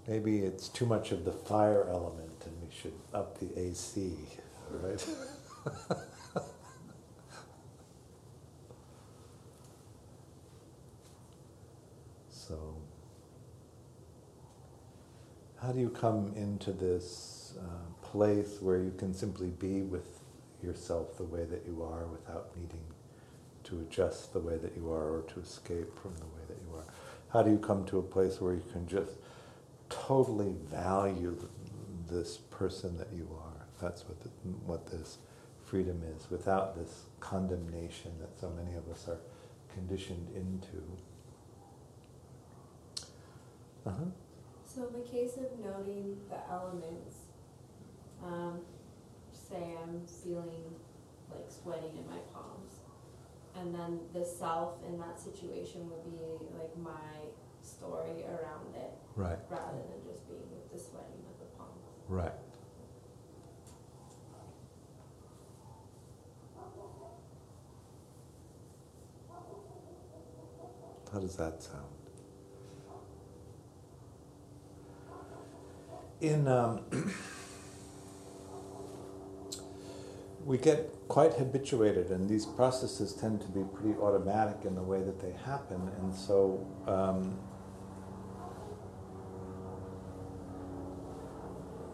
maybe 0.08 0.40
it's 0.40 0.68
too 0.70 0.86
much 0.86 1.12
of 1.12 1.26
the 1.26 1.34
fire 1.34 1.86
element 1.90 2.46
and 2.46 2.56
we 2.62 2.74
should 2.74 2.94
up 3.14 3.40
the 3.40 3.60
AC 3.60 4.16
right? 4.72 5.06
so, 12.30 12.76
how 15.62 15.72
do 15.72 15.80
you 15.80 15.90
come 15.90 16.34
into 16.36 16.72
this 16.72 17.54
uh, 17.60 17.64
place 18.02 18.60
where 18.62 18.80
you 18.80 18.94
can 18.98 19.14
simply 19.14 19.50
be 19.50 19.82
with 19.82 20.20
yourself 20.64 21.18
the 21.18 21.24
way 21.24 21.46
that 21.46 21.64
you 21.68 21.84
are 21.84 22.06
without 22.08 22.56
needing 22.58 22.84
to 23.64 23.80
adjust 23.82 24.34
the 24.34 24.40
way 24.40 24.58
that 24.58 24.76
you 24.78 24.92
are 24.92 25.18
or 25.18 25.24
to 25.24 25.40
escape 25.42 26.00
from 26.00 26.16
the 26.16 26.26
way 26.26 26.42
that 26.48 26.58
you 26.68 26.76
are? 26.78 26.86
How 27.34 27.44
do 27.44 27.52
you 27.52 27.58
come 27.58 27.86
to 27.86 28.00
a 28.00 28.04
place 28.04 28.40
where 28.42 28.54
you 28.54 28.64
can 28.72 28.88
just 28.88 29.14
totally 29.90 30.54
value 30.72 31.38
this 32.10 32.38
person 32.38 32.98
that 32.98 33.10
you 33.14 33.28
are? 33.38 33.47
That's 33.82 34.08
what, 34.08 34.20
the, 34.22 34.30
what 34.66 34.88
this 34.88 35.18
freedom 35.64 36.02
is, 36.16 36.30
without 36.32 36.76
this 36.76 37.06
condemnation 37.20 38.12
that 38.20 38.40
so 38.40 38.50
many 38.50 38.76
of 38.76 38.90
us 38.90 39.08
are 39.08 39.20
conditioned 39.74 40.30
into. 40.36 40.82
Uh-huh. 43.86 44.06
So, 44.66 44.88
in 44.88 44.94
the 44.94 45.08
case 45.08 45.38
of 45.38 45.48
noting 45.64 46.18
the 46.30 46.38
elements, 46.52 47.16
um, 48.24 48.60
say 49.32 49.76
I'm 49.82 50.02
feeling 50.24 50.76
like 51.32 51.46
sweating 51.50 51.98
in 51.98 52.06
my 52.10 52.20
palms, 52.34 52.72
and 53.56 53.74
then 53.74 54.00
the 54.14 54.26
self 54.26 54.76
in 54.88 54.98
that 55.00 55.20
situation 55.20 55.90
would 55.90 56.04
be 56.06 56.20
like 56.58 56.76
my 56.78 57.32
story 57.62 58.24
around 58.26 58.76
it, 58.76 58.92
right? 59.16 59.38
Rather 59.50 59.84
than 59.90 60.02
just 60.06 60.28
being 60.28 60.48
with 60.52 60.72
the 60.72 60.80
sweating 60.80 61.24
of 61.32 61.40
the 61.40 61.58
palms, 61.58 61.86
right? 62.08 62.34
How 71.12 71.20
does 71.20 71.36
that 71.38 71.64
sound? 71.64 71.86
In 76.20 76.48
um, 76.48 76.82
we 80.46 80.58
get 80.58 80.90
quite 81.08 81.34
habituated, 81.34 82.10
and 82.12 82.28
these 82.28 82.46
processes 82.46 83.14
tend 83.14 83.42
to 83.42 83.48
be 83.48 83.64
pretty 83.76 83.98
automatic 84.00 84.66
in 84.66 84.76
the 84.76 84.82
way 84.82 85.02
that 85.04 85.22
they 85.22 85.32
happen, 85.46 85.90
and 86.00 86.14
so. 86.14 86.66
Um, 86.88 87.40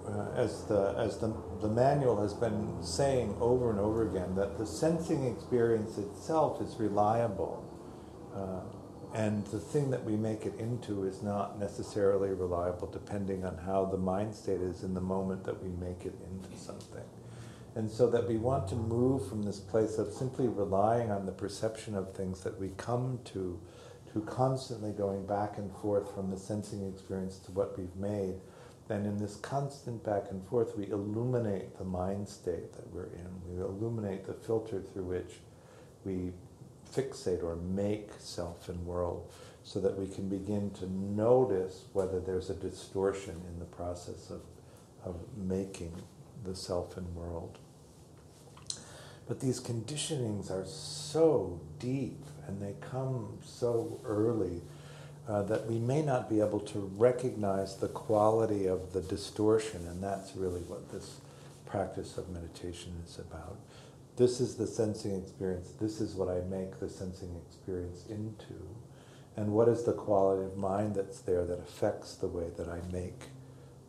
uh, 0.08 0.32
as 0.36 0.66
the 0.66 0.94
as 0.98 1.18
the 1.18 1.34
the 1.62 1.68
manual 1.68 2.22
has 2.22 2.34
been 2.34 2.84
saying 2.84 3.36
over 3.40 3.70
and 3.72 3.80
over 3.80 4.08
again, 4.08 4.36
that 4.36 4.58
the 4.58 4.66
sensing 4.66 5.26
experience 5.26 5.98
itself 5.98 6.62
is 6.62 6.76
reliable. 6.78 7.64
Uh, 8.36 8.62
and 9.14 9.46
the 9.48 9.60
thing 9.60 9.92
that 9.92 10.04
we 10.04 10.16
make 10.16 10.46
it 10.46 10.56
into 10.60 11.04
is 11.04 11.22
not 11.22 11.60
necessarily 11.60 12.30
reliable 12.30 12.88
depending 12.88 13.46
on 13.46 13.58
how 13.58 13.86
the 13.86 13.98
mind 13.98 14.34
state 14.34 14.62
is 14.62 14.84
in 14.84 14.94
the 14.94 15.02
moment 15.02 15.44
that 15.44 15.64
we 15.64 15.70
make 15.70 16.06
it 16.06 16.16
into 16.32 16.58
something. 16.58 17.04
And 17.76 17.90
so 17.90 18.10
that 18.10 18.28
we 18.28 18.38
want 18.38 18.68
to 18.70 18.76
move 18.76 19.28
from 19.28 19.44
this 19.44 19.60
place 19.60 19.98
of 19.98 20.14
simply 20.14 20.48
relying 20.48 21.12
on 21.12 21.26
the 21.26 21.32
perception 21.32 21.96
of 21.96 22.14
things 22.14 22.42
that 22.42 22.60
we 22.60 22.70
come 22.78 23.20
to 23.26 23.60
to 24.14 24.22
constantly 24.22 24.92
going 24.92 25.26
back 25.26 25.58
and 25.58 25.72
forth 25.78 26.14
from 26.14 26.30
the 26.30 26.38
sensing 26.38 26.88
experience 26.88 27.38
to 27.40 27.52
what 27.52 27.78
we've 27.78 27.96
made, 27.96 28.36
then 28.88 29.06
in 29.06 29.18
this 29.18 29.38
constant 29.38 30.04
back 30.04 30.26
and 30.30 30.46
forth, 30.48 30.78
we 30.78 30.86
illuminate 30.92 31.78
the 31.78 31.84
mind 31.84 32.28
state 32.28 32.74
that 32.74 32.94
we're 32.94 33.06
in. 33.06 33.30
We 33.48 33.62
illuminate 33.62 34.26
the 34.26 34.34
filter 34.34 34.82
through 34.82 35.06
which 35.06 35.40
we 36.06 36.32
fixate 36.96 37.44
or 37.44 37.56
make 37.56 38.10
self 38.20 38.70
and 38.70 38.86
world 38.86 39.32
so 39.64 39.80
that 39.80 39.98
we 39.98 40.08
can 40.08 40.28
begin 40.28 40.70
to 40.72 40.92
notice 40.92 41.86
whether 41.94 42.20
there's 42.20 42.50
a 42.50 42.54
distortion 42.56 43.42
in 43.48 43.60
the 43.60 43.66
process 43.66 44.30
of, 44.30 44.42
of 45.06 45.16
making 45.38 45.94
the 46.44 46.56
self 46.56 46.98
and 46.98 47.16
world. 47.16 47.58
But 49.28 49.40
these 49.40 49.62
conditionings 49.62 50.52
are 50.52 50.66
so 50.66 51.62
deep 51.80 52.26
and 52.48 52.62
they 52.62 52.76
come 52.82 53.38
so 53.44 54.00
early 54.06 54.62
uh, 55.28 55.44
that 55.44 55.66
we 55.66 55.80
may 55.80 56.02
not 56.02 56.30
be 56.30 56.42
able 56.42 56.60
to 56.60 56.92
recognize 56.98 57.78
the 57.78 57.88
quality 57.88 58.68
of 58.68 58.92
the 58.92 59.02
distortion, 59.02 59.88
and 59.88 60.04
that's 60.04 60.36
really 60.36 60.62
what 60.62 60.92
this 60.92 61.22
practice 61.66 62.18
of 62.18 62.30
meditation 62.30 62.94
is 63.08 63.20
about. 63.20 63.58
This 64.16 64.40
is 64.40 64.56
the 64.56 64.68
sensing 64.68 65.16
experience. 65.20 65.72
This 65.80 66.00
is 66.00 66.14
what 66.14 66.30
I 66.30 66.42
make 66.42 66.80
the 66.80 66.90
sensing 66.90 67.36
experience 67.48 68.06
into. 68.10 68.68
And 69.36 69.54
what 69.54 69.68
is 69.68 69.84
the 69.84 69.94
quality 69.94 70.46
of 70.46 70.56
mind 70.56 70.96
that's 70.96 71.22
there 71.22 71.46
that 71.46 71.60
affects 71.60 72.16
the 72.16 72.28
way 72.28 72.50
that 72.58 72.70
I 72.70 72.80
make 72.92 73.24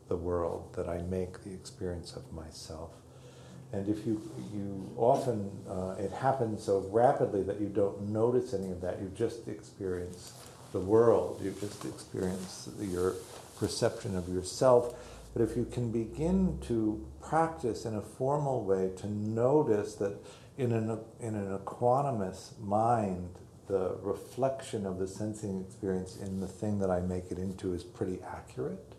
the 0.08 0.16
world, 0.16 0.74
that 0.76 0.88
I 0.88 1.02
make 1.02 1.44
the 1.44 1.52
experience 1.52 2.16
of 2.16 2.32
myself? 2.32 2.90
And 3.72 3.88
if 3.88 4.06
you, 4.06 4.22
you 4.54 4.90
often, 4.96 5.50
uh, 5.68 5.96
it 5.98 6.12
happens 6.12 6.62
so 6.62 6.88
rapidly 6.90 7.42
that 7.42 7.60
you 7.60 7.68
don't 7.68 8.08
notice 8.08 8.54
any 8.54 8.70
of 8.70 8.80
that. 8.80 9.00
You 9.00 9.10
just 9.14 9.48
experience 9.48 10.32
the 10.72 10.80
world. 10.80 11.40
You 11.42 11.54
just 11.60 11.84
experience 11.84 12.68
your 12.80 13.14
perception 13.58 14.16
of 14.16 14.28
yourself. 14.28 14.94
But 15.35 15.42
if 15.42 15.57
you 15.57 15.64
can 15.64 15.90
begin 15.90 16.59
to 16.68 17.05
practice 17.20 17.85
in 17.85 17.97
a 17.97 18.01
formal 18.01 18.64
way 18.64 18.92
to 18.97 19.09
notice 19.09 19.97
that 19.97 20.16
in 20.57 20.70
an, 20.73 20.99
in 21.20 21.35
an 21.35 21.59
equanimous 21.59 22.59
mind, 22.61 23.31
the 23.66 23.97
reflection 24.01 24.87
of 24.87 24.99
the 24.99 25.09
sensing 25.09 25.61
experience 25.66 26.16
in 26.16 26.40
the 26.40 26.47
thing 26.47 26.79
that 26.79 26.90
I 26.90 27.01
make 27.01 27.33
it 27.33 27.38
into 27.38 27.75
is 27.75 27.83
pretty 27.83 28.20
accurate 28.23 28.94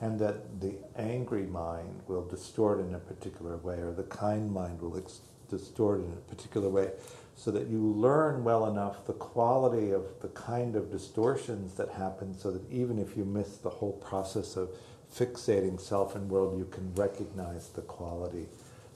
and 0.00 0.18
that 0.18 0.60
the 0.60 0.74
angry 0.96 1.46
mind 1.46 2.02
will 2.08 2.26
distort 2.26 2.80
in 2.80 2.94
a 2.94 2.98
particular 2.98 3.56
way, 3.58 3.76
or 3.76 3.92
the 3.92 4.02
kind 4.04 4.52
mind 4.52 4.80
will 4.80 4.96
ex- 4.98 5.20
distort 5.48 6.00
in 6.00 6.12
a 6.12 6.30
particular 6.34 6.68
way, 6.68 6.90
so 7.36 7.50
that 7.50 7.68
you 7.68 7.78
learn 7.78 8.44
well 8.44 8.66
enough 8.66 9.06
the 9.06 9.12
quality 9.12 9.92
of 9.92 10.04
the 10.20 10.28
kind 10.28 10.76
of 10.76 10.90
distortions 10.90 11.74
that 11.74 11.88
happen, 11.90 12.36
so 12.36 12.50
that 12.50 12.70
even 12.70 12.98
if 12.98 13.16
you 13.16 13.24
miss 13.24 13.56
the 13.56 13.70
whole 13.70 13.92
process 13.92 14.56
of 14.56 14.70
fixating 15.12 15.80
self 15.80 16.14
and 16.14 16.30
world, 16.30 16.58
you 16.58 16.66
can 16.66 16.94
recognize 16.94 17.68
the 17.68 17.82
quality 17.82 18.46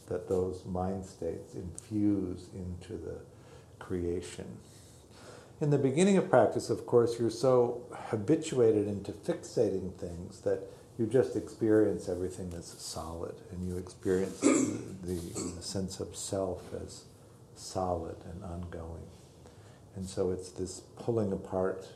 that 0.08 0.28
those 0.28 0.64
mind 0.64 1.04
states 1.04 1.54
infuse 1.54 2.48
into 2.54 2.94
the 2.94 3.18
creation. 3.78 4.46
In 5.60 5.70
the 5.70 5.78
beginning 5.78 6.16
of 6.16 6.30
practice, 6.30 6.70
of 6.70 6.86
course, 6.86 7.18
you're 7.18 7.30
so 7.30 7.82
habituated 8.10 8.86
into 8.86 9.12
fixating 9.12 9.92
things 9.94 10.40
that 10.42 10.60
you 10.98 11.06
just 11.06 11.36
experience 11.36 12.08
everything 12.08 12.52
as 12.56 12.66
solid, 12.66 13.34
and 13.50 13.68
you 13.68 13.76
experience 13.76 14.40
the, 14.40 15.14
the, 15.56 15.62
sense 15.62 16.00
of 16.00 16.16
self 16.16 16.62
as 16.84 17.04
solid 17.54 18.16
and 18.24 18.42
ongoing. 18.44 19.06
And 19.94 20.08
so 20.08 20.30
it's 20.30 20.50
this 20.50 20.80
pulling 20.96 21.32
apart 21.32 21.86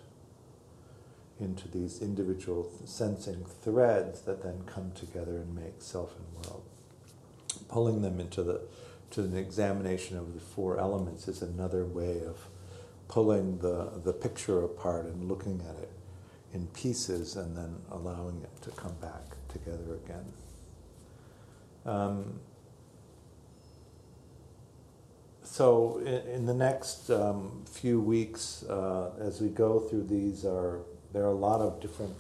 into 1.41 1.69
these 1.69 2.01
individual 2.01 2.71
sensing 2.85 3.45
threads 3.63 4.23
that 4.23 4.43
then 4.43 4.63
come 4.67 4.93
together 4.93 5.37
and 5.39 5.55
make 5.55 5.75
self 5.81 6.15
and 6.17 6.47
world. 6.47 6.63
Pulling 7.69 8.03
them 8.03 8.21
into 8.21 8.43
the 8.43 8.63
to 9.13 9.21
an 9.21 9.37
examination 9.37 10.17
of 10.17 10.33
the 10.33 10.41
four 10.41 10.79
elements 10.79 11.29
is 11.29 11.43
another 11.43 11.85
way 11.85 12.23
of 12.25 12.49
pulling 13.09 13.59
the, 13.59 14.01
the 14.05 14.13
picture 14.13 14.65
apart 14.65 15.05
and 15.05 15.29
looking 15.29 15.63
at 15.69 15.77
it 15.83 15.91
in 16.55 16.67
pieces 16.69 17.37
and 17.37 17.55
then 17.55 17.77
allowing 17.91 18.41
it 18.43 18.63
to 18.63 18.71
come 18.71 18.95
back 19.03 19.23
together 19.49 19.99
again. 20.05 20.33
Um, 21.85 22.41
so 25.43 25.99
in, 25.99 26.35
in, 26.35 26.47
the 26.47 26.55
next 26.55 27.11
um, 27.11 27.65
few 27.71 28.01
weeks, 28.01 28.63
uh, 28.63 29.11
as 29.21 29.43
we 29.43 29.49
go 29.49 29.81
through 29.81 30.05
these, 30.05 30.47
are 30.47 30.81
there 31.13 31.25
are 31.25 31.27
a 31.27 31.35
lot 31.35 31.61
of 31.61 31.81
different 31.81 32.15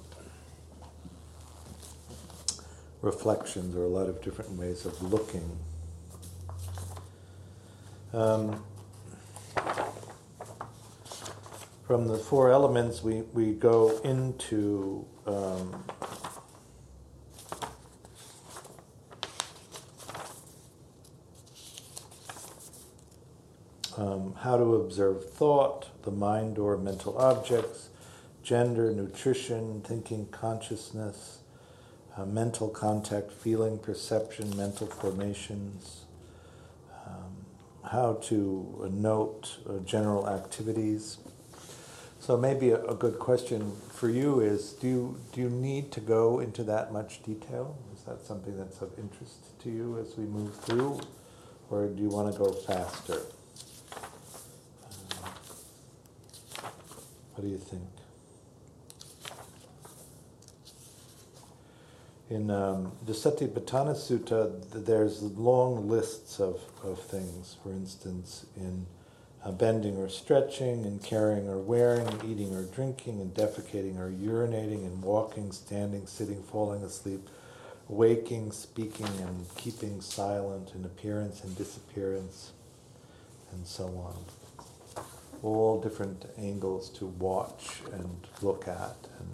reflections 3.00 3.74
or 3.74 3.84
a 3.84 3.88
lot 3.88 4.08
of 4.08 4.22
different 4.22 4.50
ways 4.52 4.84
of 4.84 5.00
looking. 5.02 5.58
Um, 8.12 8.62
from 11.86 12.06
the 12.06 12.18
four 12.18 12.50
elements, 12.50 13.02
we, 13.02 13.22
we 13.32 13.52
go 13.52 13.98
into 14.04 15.06
um, 15.26 15.84
um, 23.96 24.34
how 24.40 24.58
to 24.58 24.74
observe 24.74 25.28
thought, 25.30 26.02
the 26.02 26.10
mind 26.10 26.58
or 26.58 26.76
mental 26.76 27.16
objects, 27.16 27.88
gender, 28.42 28.92
nutrition, 28.92 29.80
thinking, 29.82 30.26
consciousness, 30.30 31.38
uh, 32.16 32.24
mental 32.26 32.68
contact, 32.68 33.32
feeling, 33.32 33.78
perception, 33.78 34.54
mental 34.56 34.86
formations, 34.86 36.04
um, 37.06 37.46
how 37.90 38.14
to 38.14 38.90
note 38.92 39.58
uh, 39.68 39.78
general 39.78 40.28
activities. 40.28 41.18
So 42.20 42.36
maybe 42.36 42.70
a, 42.70 42.82
a, 42.84 42.94
good 42.94 43.18
question 43.18 43.72
for 43.90 44.08
you 44.08 44.40
is: 44.40 44.72
Do 44.72 44.86
you 44.86 45.20
do 45.32 45.40
you 45.40 45.50
need 45.50 45.90
to 45.92 46.00
go 46.00 46.38
into 46.40 46.62
that 46.64 46.92
much 46.92 47.22
detail? 47.22 47.76
Is 47.94 48.02
that 48.02 48.24
something 48.24 48.56
that's 48.56 48.80
of 48.80 48.90
interest 48.98 49.58
to 49.62 49.70
you 49.70 49.98
as 49.98 50.16
we 50.16 50.24
move 50.24 50.54
through, 50.56 51.00
or 51.70 51.88
do 51.88 52.02
you 52.02 52.08
want 52.08 52.32
to 52.32 52.38
go 52.38 52.52
faster? 52.52 53.20
Uh, 54.84 55.28
what 57.34 57.42
do 57.42 57.48
you 57.48 57.58
think? 57.58 58.01
In 62.32 62.50
um, 62.50 62.92
the 63.04 63.12
Satipatthana 63.12 63.94
Sutta, 63.94 64.86
there's 64.86 65.20
long 65.20 65.86
lists 65.86 66.40
of, 66.40 66.62
of 66.82 66.98
things. 66.98 67.58
For 67.62 67.72
instance, 67.72 68.46
in 68.56 68.86
uh, 69.44 69.52
bending 69.52 69.98
or 69.98 70.08
stretching, 70.08 70.86
and 70.86 71.04
carrying 71.04 71.46
or 71.46 71.58
wearing, 71.58 72.08
eating 72.24 72.54
or 72.54 72.62
drinking, 72.62 73.20
and 73.20 73.34
defecating 73.34 73.98
or 73.98 74.10
urinating, 74.10 74.86
and 74.86 75.02
walking, 75.02 75.52
standing, 75.52 76.06
sitting, 76.06 76.42
falling 76.42 76.82
asleep, 76.82 77.28
waking, 77.88 78.50
speaking, 78.50 79.10
and 79.20 79.44
keeping 79.58 80.00
silent, 80.00 80.72
and 80.72 80.86
appearance 80.86 81.44
and 81.44 81.54
disappearance, 81.58 82.52
and 83.52 83.66
so 83.66 83.88
on. 83.88 85.04
All 85.42 85.82
different 85.82 86.24
angles 86.38 86.88
to 86.92 87.04
watch 87.04 87.82
and 87.92 88.26
look 88.40 88.66
at 88.66 88.96
and, 89.18 89.30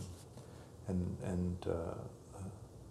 and, 0.89 1.17
and 1.23 1.67
uh 1.73 1.95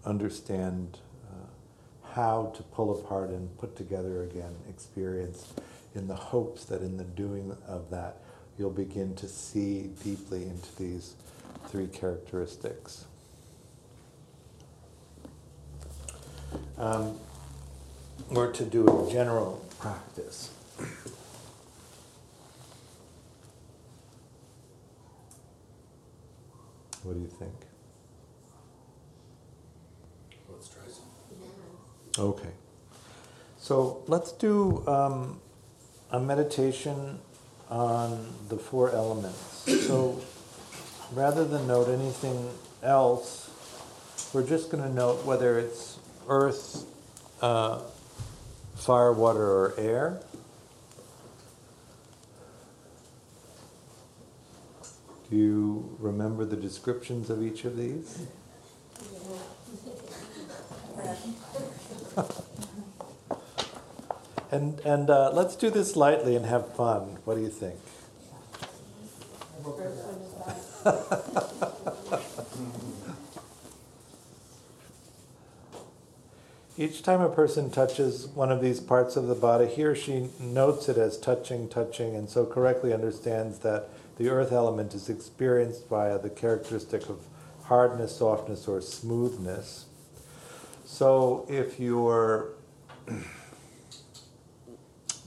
understand 0.07 0.99
uh, 1.29 2.13
how 2.13 2.53
to 2.55 2.63
pull 2.63 2.97
apart 2.97 3.29
and 3.29 3.55
put 3.57 3.75
together 3.75 4.23
again 4.23 4.55
experience 4.69 5.53
in 5.93 6.07
the 6.07 6.15
hopes 6.15 6.65
that 6.65 6.81
in 6.81 6.97
the 6.97 7.03
doing 7.03 7.55
of 7.67 7.89
that, 7.89 8.17
you'll 8.57 8.69
begin 8.69 9.15
to 9.15 9.27
see 9.27 9.89
deeply 10.03 10.43
into 10.43 10.75
these 10.77 11.15
three 11.67 11.87
characteristics. 11.87 13.05
Um, 16.77 17.19
or 18.29 18.51
to 18.51 18.63
do 18.63 18.85
a 18.87 19.11
general 19.11 19.65
practice. 19.79 20.51
What 27.03 27.13
do 27.13 27.19
you 27.19 27.27
think? 27.39 27.53
Let's 30.51 30.67
try 30.67 30.83
some. 30.87 31.05
Okay. 32.19 32.49
So 33.59 34.03
let's 34.07 34.31
do 34.31 34.87
um, 34.87 35.39
a 36.11 36.19
meditation 36.19 37.19
on 37.69 38.33
the 38.49 38.57
four 38.57 38.91
elements. 38.91 39.39
So 39.87 40.21
rather 41.13 41.45
than 41.45 41.67
note 41.67 41.89
anything 41.89 42.49
else, 42.81 43.51
we're 44.33 44.47
just 44.47 44.71
going 44.71 44.83
to 44.83 44.89
note 44.89 45.25
whether 45.25 45.59
it's 45.59 45.99
earth, 46.27 46.85
uh, 47.41 47.81
fire, 48.75 49.13
water, 49.13 49.43
or 49.43 49.73
air. 49.77 50.19
Do 55.29 55.35
you 55.35 55.95
remember 55.99 56.45
the 56.45 56.55
descriptions 56.55 57.29
of 57.29 57.43
each 57.43 57.65
of 57.65 57.77
these? 57.77 58.25
And, 64.49 64.79
and 64.81 65.09
uh, 65.09 65.31
let's 65.33 65.57
do 65.57 65.69
this 65.69 65.95
lightly 65.95 66.35
and 66.35 66.45
have 66.45 66.73
fun. 66.73 67.17
What 67.25 67.35
do 67.35 67.41
you 67.41 67.49
think? 67.49 67.75
Each 76.77 77.01
time 77.01 77.21
a 77.21 77.29
person 77.29 77.71
touches 77.71 78.27
one 78.27 78.51
of 78.51 78.61
these 78.61 78.79
parts 78.79 79.17
of 79.17 79.27
the 79.27 79.35
body, 79.35 79.65
he 79.65 79.83
or 79.83 79.95
she 79.95 80.29
notes 80.39 80.87
it 80.87 80.97
as 80.97 81.17
touching, 81.17 81.67
touching, 81.67 82.15
and 82.15 82.29
so 82.29 82.45
correctly 82.45 82.93
understands 82.93 83.59
that 83.59 83.89
the 84.17 84.29
earth 84.29 84.51
element 84.51 84.93
is 84.93 85.09
experienced 85.09 85.89
via 85.89 86.19
the 86.19 86.29
characteristic 86.29 87.09
of 87.09 87.19
hardness, 87.63 88.15
softness, 88.15 88.67
or 88.67 88.79
smoothness. 88.79 89.86
So 90.87 91.45
if 91.49 91.81
you're 91.81 92.53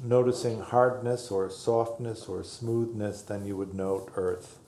noticing 0.02 0.62
hardness 0.62 1.30
or 1.30 1.50
softness 1.50 2.28
or 2.28 2.42
smoothness, 2.42 3.20
then 3.20 3.44
you 3.44 3.58
would 3.58 3.74
note 3.74 4.10
earth. 4.16 4.58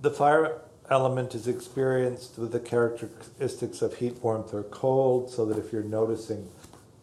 The 0.00 0.10
fire 0.10 0.62
element 0.90 1.32
is 1.36 1.46
experienced 1.46 2.36
with 2.36 2.50
the 2.50 2.58
characteristics 2.58 3.82
of 3.82 3.98
heat, 3.98 4.16
warmth, 4.20 4.52
or 4.52 4.64
cold, 4.64 5.30
so 5.30 5.46
that 5.46 5.58
if 5.58 5.72
you're 5.72 5.84
noticing 5.84 6.50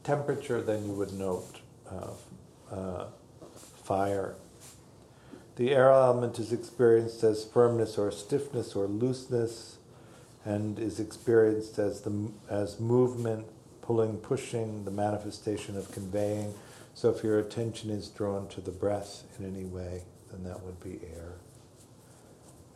temperature, 0.04 0.62
then 0.62 0.86
you 0.86 0.92
would 0.92 1.14
note 1.14 1.62
uh, 1.90 2.76
uh, 2.76 3.06
fire. 3.84 4.36
The 5.56 5.72
air 5.72 5.92
element 5.92 6.40
is 6.40 6.52
experienced 6.52 7.24
as 7.24 7.46
firmness 7.46 7.98
or 7.98 8.12
stiffness 8.12 8.76
or 8.76 8.86
looseness, 8.86 9.79
and 10.46 10.80
is 10.80 11.00
experienced 11.00 11.78
as 11.80 12.02
the 12.02 12.32
as 12.50 12.80
movement, 12.80 13.46
pulling, 13.82 14.18
pushing, 14.18 14.86
the 14.86 14.92
manifestation 14.92 15.78
of 15.78 15.92
conveying. 15.92 16.54
So 16.94 17.10
if 17.10 17.24
your 17.24 17.40
attention 17.40 17.90
is 17.90 18.08
drawn 18.10 18.48
to 18.50 18.62
the 18.62 18.72
breath 18.72 19.24
in 19.38 19.46
any 19.46 19.66
way, 19.66 20.04
then 20.32 20.44
that 20.44 20.64
would 20.64 20.80
be 20.80 21.00
air. 21.16 21.34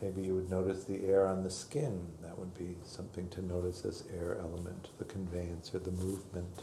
Maybe 0.00 0.22
you 0.22 0.34
would 0.34 0.50
notice 0.50 0.84
the 0.84 1.06
air 1.06 1.26
on 1.26 1.44
the 1.44 1.50
skin. 1.50 2.08
That 2.22 2.38
would 2.38 2.56
be 2.58 2.76
something 2.84 3.28
to 3.30 3.42
notice 3.42 3.84
as 3.84 4.04
air 4.14 4.36
element, 4.38 4.88
the 4.98 5.04
conveyance 5.04 5.74
or 5.74 5.78
the 5.78 5.92
movement. 5.92 6.62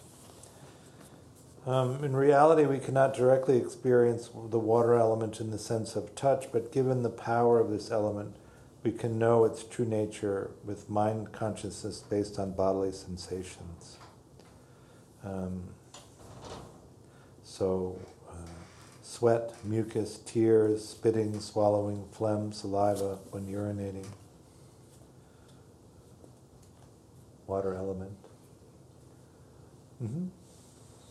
Um, 1.65 2.03
in 2.03 2.15
reality, 2.15 2.65
we 2.65 2.79
cannot 2.79 3.13
directly 3.13 3.57
experience 3.57 4.29
the 4.49 4.59
water 4.59 4.95
element 4.95 5.39
in 5.39 5.51
the 5.51 5.59
sense 5.59 5.95
of 5.95 6.15
touch, 6.15 6.51
but 6.51 6.71
given 6.71 7.03
the 7.03 7.09
power 7.09 7.59
of 7.59 7.69
this 7.69 7.91
element, 7.91 8.35
we 8.83 8.91
can 8.91 9.19
know 9.19 9.45
its 9.45 9.63
true 9.63 9.85
nature 9.85 10.51
with 10.65 10.89
mind 10.89 11.31
consciousness 11.31 11.99
based 11.99 12.39
on 12.39 12.53
bodily 12.53 12.91
sensations. 12.91 13.97
Um, 15.23 15.63
so, 17.43 17.99
uh, 18.29 18.33
sweat, 19.03 19.53
mucus, 19.63 20.17
tears, 20.25 20.87
spitting, 20.87 21.39
swallowing, 21.39 22.05
phlegm, 22.11 22.51
saliva 22.51 23.19
when 23.29 23.45
urinating. 23.45 24.07
Water 27.45 27.75
element. 27.75 28.17
hmm 29.99 30.27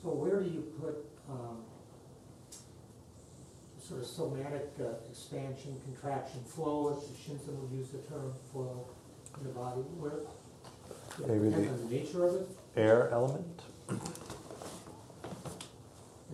So 0.03 0.09
where 0.09 0.41
do 0.41 0.51
you 0.51 0.63
put, 0.81 1.05
um, 1.29 1.59
sort 3.90 4.03
of 4.03 4.07
somatic 4.07 4.70
uh, 4.81 4.85
expansion, 5.11 5.74
contraction, 5.85 6.40
flow, 6.44 6.96
as 6.96 7.03
Shinzen 7.18 7.59
would 7.59 7.72
use 7.76 7.88
the 7.90 7.98
term 7.98 8.33
flow 8.53 8.87
in 9.40 9.44
the 9.48 9.50
body, 9.53 9.81
where? 9.98 10.12
it 10.12 11.26
Maybe 11.26 11.50
Depend 11.50 11.66
the- 11.66 11.70
on 11.72 11.88
the 11.88 11.94
nature 11.96 12.24
of 12.24 12.35
it, 12.37 12.48
Air 12.76 13.11
element. 13.11 13.62
and 13.88 14.00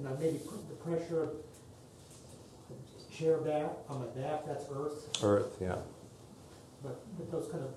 I 0.06 0.12
maybe 0.20 0.36
put 0.38 0.68
the 0.68 0.74
pressure 0.74 1.30
the 2.68 2.74
chair 3.16 3.38
back, 3.38 3.70
on 3.88 4.00
my 4.00 4.06
back, 4.20 4.44
that's 4.46 4.66
earth, 4.70 5.08
Earth, 5.24 5.56
yeah. 5.58 5.76
but 6.82 7.00
with 7.18 7.30
those 7.30 7.48
kind 7.50 7.64
of, 7.64 7.70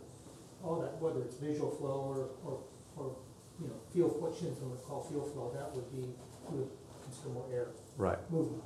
all 0.61 0.81
that, 0.81 0.99
whether 1.01 1.21
it's 1.21 1.37
visual 1.37 1.71
flow 1.71 2.01
or, 2.03 2.27
or, 2.43 2.59
or, 2.97 3.15
you 3.61 3.67
know, 3.69 3.75
feel, 3.93 4.09
what 4.19 4.33
Shinzen 4.33 4.69
would 4.69 4.83
call 4.83 5.03
feel 5.03 5.23
flow, 5.23 5.53
that 5.55 5.73
would 5.73 5.89
be, 5.89 6.09
would 6.49 6.69
consider 7.01 7.29
more 7.29 7.45
air 7.53 7.67
Right. 7.95 8.19
movement. 8.29 8.61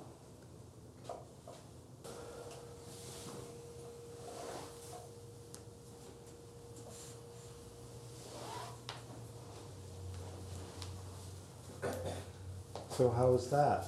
So 12.95 13.09
how 13.09 13.31
was 13.31 13.49
that? 13.49 13.87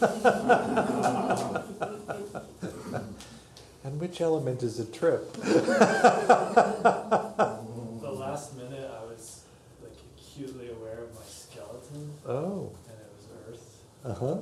And 3.84 4.00
which 4.00 4.20
element 4.22 4.62
is 4.62 4.80
a 4.80 4.86
trip? 4.86 5.30
The 8.00 8.10
last 8.10 8.56
minute, 8.56 8.90
I 8.90 9.04
was 9.04 9.42
like 9.82 9.92
acutely 10.18 10.70
aware 10.70 11.04
of 11.04 11.14
my 11.14 11.20
skeleton, 11.26 12.12
Oh. 12.26 12.70
and 12.88 12.98
it 12.98 13.12
was 13.16 13.26
Earth. 13.48 13.82
Uh 14.04 14.14
huh. 14.14 14.36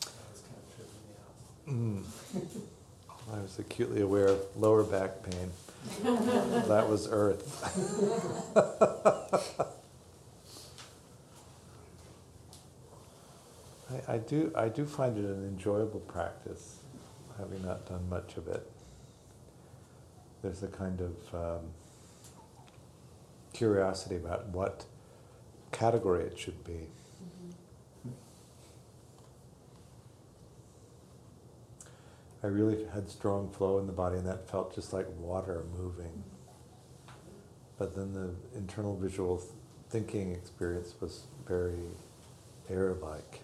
That 0.00 0.26
was 0.30 0.40
kind 0.46 0.60
of 0.62 0.66
tripping 0.74 1.02
me 1.06 1.12
out. 1.20 1.34
Mm. 1.74 2.00
I 3.32 3.40
was 3.40 3.58
acutely 3.58 4.00
aware 4.00 4.28
of 4.28 4.40
lower 4.56 4.82
back 4.82 5.22
pain. 5.22 5.50
that 6.02 6.88
was 6.88 7.08
Earth. 7.10 8.56
I, 13.90 14.14
I 14.14 14.18
do 14.18 14.52
I 14.54 14.68
do 14.68 14.84
find 14.86 15.16
it 15.18 15.24
an 15.24 15.44
enjoyable 15.44 16.00
practice, 16.00 16.78
having 17.38 17.62
not 17.62 17.86
done 17.86 18.08
much 18.08 18.36
of 18.36 18.48
it. 18.48 18.70
There's 20.42 20.62
a 20.62 20.68
kind 20.68 21.00
of 21.00 21.34
um, 21.34 21.66
curiosity 23.52 24.16
about 24.16 24.48
what 24.48 24.84
category 25.72 26.24
it 26.24 26.38
should 26.38 26.64
be. 26.64 26.88
I 32.42 32.46
really 32.46 32.86
had 32.94 33.10
strong 33.10 33.50
flow 33.50 33.78
in 33.78 33.86
the 33.86 33.92
body, 33.92 34.16
and 34.16 34.26
that 34.26 34.48
felt 34.48 34.74
just 34.74 34.92
like 34.92 35.06
water 35.18 35.64
moving. 35.76 36.22
But 37.78 37.96
then 37.96 38.12
the 38.12 38.30
internal 38.56 38.96
visual 38.96 39.42
thinking 39.90 40.32
experience 40.32 40.94
was 41.00 41.24
very 41.46 41.78
air 42.70 42.94
like. 42.94 43.40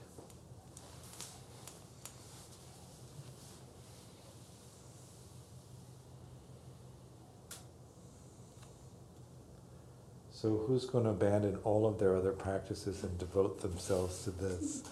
So, 10.31 10.63
who's 10.67 10.85
going 10.85 11.05
to 11.05 11.11
abandon 11.11 11.59
all 11.65 11.87
of 11.87 11.99
their 11.99 12.15
other 12.15 12.33
practices 12.33 13.03
and 13.03 13.17
devote 13.19 13.63
themselves 13.63 14.25
to 14.25 14.31
this? 14.31 14.83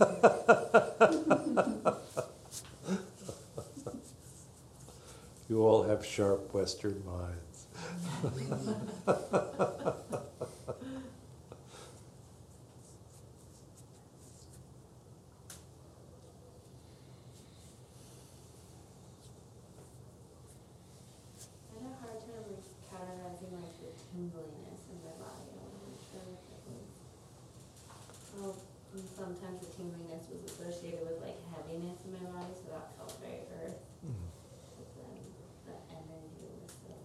You 5.52 5.66
all 5.68 5.82
have 5.82 6.00
sharp 6.02 6.54
Western 6.54 7.04
minds. 7.04 7.66
I 8.24 8.24
had 8.24 8.32
a 21.84 22.00
hard 22.00 22.16
time 22.16 22.48
like 22.48 22.64
categorizing 22.88 23.52
like 23.52 23.76
the 23.76 23.92
tingliness 24.08 24.88
in 24.88 25.04
my 25.04 25.12
body. 25.20 25.52
I 25.52 25.68
wasn't 25.68 26.00
sure 26.00 26.32
if 26.32 26.48
it 26.48 26.64
was. 26.64 26.88
Well, 28.40 28.56
and 28.94 29.04
sometimes 29.04 29.60
the 29.60 29.68
tingliness 29.76 30.24
was 30.32 30.48
associated 30.48 31.04
with 31.04 31.20
like 31.20 31.36
heaviness 31.52 32.00
in 32.08 32.16
my 32.16 32.24
body, 32.24 32.56
so 32.56 32.72
that 32.72 32.96
felt 32.96 33.20
very 33.20 33.44
earth. 33.60 33.76
But 34.72 34.88
then 34.96 35.20
the 35.66 35.74
energy 35.94 36.48
was 36.60 36.72
so. 36.72 36.90
I 36.90 37.00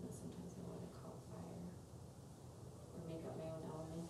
know 0.00 0.08
sometimes 0.08 0.52
I 0.56 0.64
want 0.66 0.82
to 0.82 0.90
call 0.96 1.16
fire 1.28 1.68
or 2.94 3.00
make 3.06 3.24
up 3.28 3.36
my 3.36 3.48
own 3.52 3.64
element. 3.68 4.08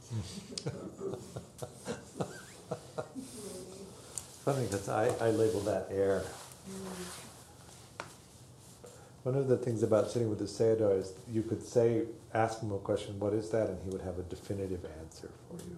Funny 4.49 4.65
because 4.65 4.89
I, 4.89 5.09
I 5.21 5.31
label 5.33 5.61
that 5.61 5.89
air. 5.91 6.23
One 9.23 9.35
of 9.35 9.47
the 9.47 9.59
things 9.59 9.83
about 9.83 10.11
sitting 10.11 10.31
with 10.31 10.39
the 10.39 10.47
Sayadaw 10.47 10.99
is 10.99 11.13
you 11.31 11.43
could 11.43 11.63
say, 11.63 12.05
ask 12.33 12.63
him 12.63 12.73
a 12.73 12.79
question, 12.79 13.21
what 13.21 13.35
is 13.35 13.51
that? 13.51 13.69
And 13.69 13.79
he 13.85 13.91
would 13.91 14.01
have 14.01 14.19
a 14.19 14.23
definitive 14.23 14.87
answer 15.03 15.29
for 15.51 15.63
you. 15.69 15.77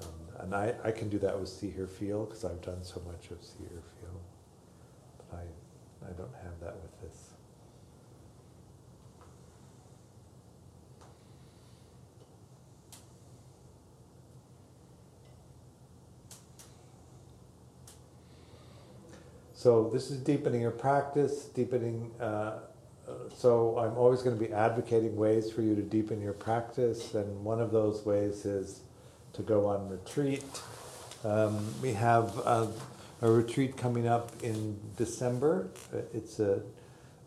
Um, 0.00 0.08
and 0.40 0.54
I, 0.56 0.74
I 0.82 0.90
can 0.90 1.08
do 1.08 1.20
that 1.20 1.38
with 1.38 1.48
See, 1.48 1.70
Hear, 1.70 1.86
Feel 1.86 2.24
because 2.24 2.44
I've 2.44 2.62
done 2.62 2.82
so 2.82 3.00
much 3.06 3.30
of 3.30 3.40
See, 3.44 3.58
Hear, 3.60 3.82
Feel. 4.00 4.20
But 5.18 5.38
I, 5.38 6.10
I 6.10 6.12
don't 6.14 6.34
have 6.42 6.58
that 6.62 6.74
with 6.74 7.00
this. 7.00 7.31
So 19.62 19.88
this 19.92 20.10
is 20.10 20.18
deepening 20.18 20.60
your 20.60 20.72
practice, 20.72 21.44
deepening. 21.44 22.10
Uh, 22.20 22.24
uh, 22.24 23.12
so 23.32 23.78
I'm 23.78 23.96
always 23.96 24.20
going 24.20 24.36
to 24.36 24.44
be 24.44 24.52
advocating 24.52 25.14
ways 25.14 25.52
for 25.52 25.62
you 25.62 25.76
to 25.76 25.82
deepen 25.82 26.20
your 26.20 26.32
practice, 26.32 27.14
and 27.14 27.44
one 27.44 27.60
of 27.60 27.70
those 27.70 28.04
ways 28.04 28.44
is 28.44 28.80
to 29.34 29.42
go 29.42 29.68
on 29.68 29.88
retreat. 29.88 30.42
Um, 31.22 31.64
we 31.80 31.92
have 31.92 32.36
a, 32.38 32.72
a, 33.20 33.30
retreat 33.30 33.76
coming 33.76 34.08
up 34.08 34.32
in 34.42 34.80
December. 34.96 35.70
It's 36.12 36.40
a 36.40 36.62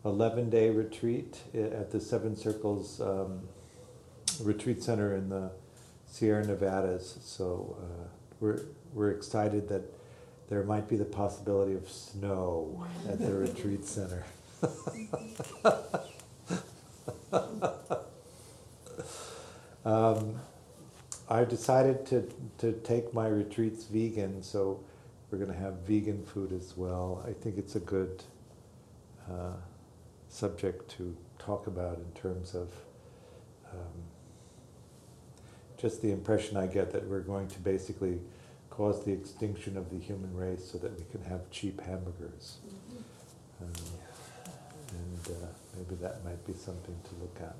11 0.04 0.50
day 0.50 0.68
retreat 0.68 1.38
at 1.54 1.90
the 1.90 2.00
Seven 2.02 2.36
Circles 2.36 3.00
um, 3.00 3.48
Retreat 4.42 4.82
Center 4.82 5.16
in 5.16 5.30
the 5.30 5.52
Sierra 6.04 6.46
Nevadas. 6.46 7.18
So 7.22 7.78
uh, 7.80 8.08
we're 8.40 8.66
we're 8.92 9.12
excited 9.12 9.70
that 9.70 9.95
there 10.48 10.62
might 10.62 10.88
be 10.88 10.96
the 10.96 11.04
possibility 11.04 11.74
of 11.74 11.88
snow 11.90 12.86
at 13.08 13.18
the 13.18 13.34
retreat 13.34 13.84
center. 13.84 14.24
um, 19.84 20.40
I've 21.28 21.48
decided 21.48 22.06
to, 22.06 22.32
to 22.58 22.72
take 22.84 23.12
my 23.12 23.26
retreats 23.26 23.84
vegan, 23.84 24.42
so 24.42 24.84
we're 25.30 25.38
going 25.38 25.52
to 25.52 25.58
have 25.58 25.80
vegan 25.80 26.24
food 26.24 26.52
as 26.52 26.76
well. 26.76 27.24
I 27.26 27.32
think 27.32 27.58
it's 27.58 27.74
a 27.74 27.80
good 27.80 28.22
uh, 29.28 29.54
subject 30.28 30.88
to 30.92 31.16
talk 31.40 31.66
about 31.66 31.98
in 31.98 32.20
terms 32.20 32.54
of 32.54 32.68
um, 33.72 34.04
just 35.76 36.00
the 36.02 36.12
impression 36.12 36.56
I 36.56 36.66
get 36.68 36.92
that 36.92 37.06
we're 37.08 37.20
going 37.20 37.48
to 37.48 37.58
basically 37.58 38.20
cause 38.76 39.04
the 39.04 39.12
extinction 39.12 39.76
of 39.76 39.90
the 39.90 39.98
human 39.98 40.36
race 40.36 40.70
so 40.70 40.78
that 40.78 40.98
we 40.98 41.04
can 41.10 41.22
have 41.24 41.50
cheap 41.50 41.80
hamburgers. 41.80 42.58
Um, 43.62 43.72
and 44.90 45.36
uh, 45.36 45.46
maybe 45.76 45.94
that 46.02 46.22
might 46.24 46.46
be 46.46 46.52
something 46.52 46.96
to 47.08 47.14
look 47.20 47.38
at. 47.40 47.56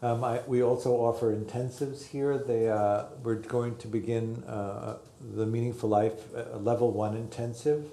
Um, 0.00 0.22
I, 0.22 0.42
we 0.46 0.62
also 0.62 0.92
offer 0.92 1.34
intensives 1.34 2.06
here. 2.06 2.38
They, 2.38 2.68
uh, 2.68 3.06
we're 3.22 3.36
going 3.36 3.76
to 3.78 3.88
begin 3.88 4.44
uh, 4.44 4.98
the 5.34 5.46
Meaningful 5.46 5.88
Life 5.88 6.34
uh, 6.36 6.58
Level 6.58 6.92
1 6.92 7.16
intensive. 7.16 7.86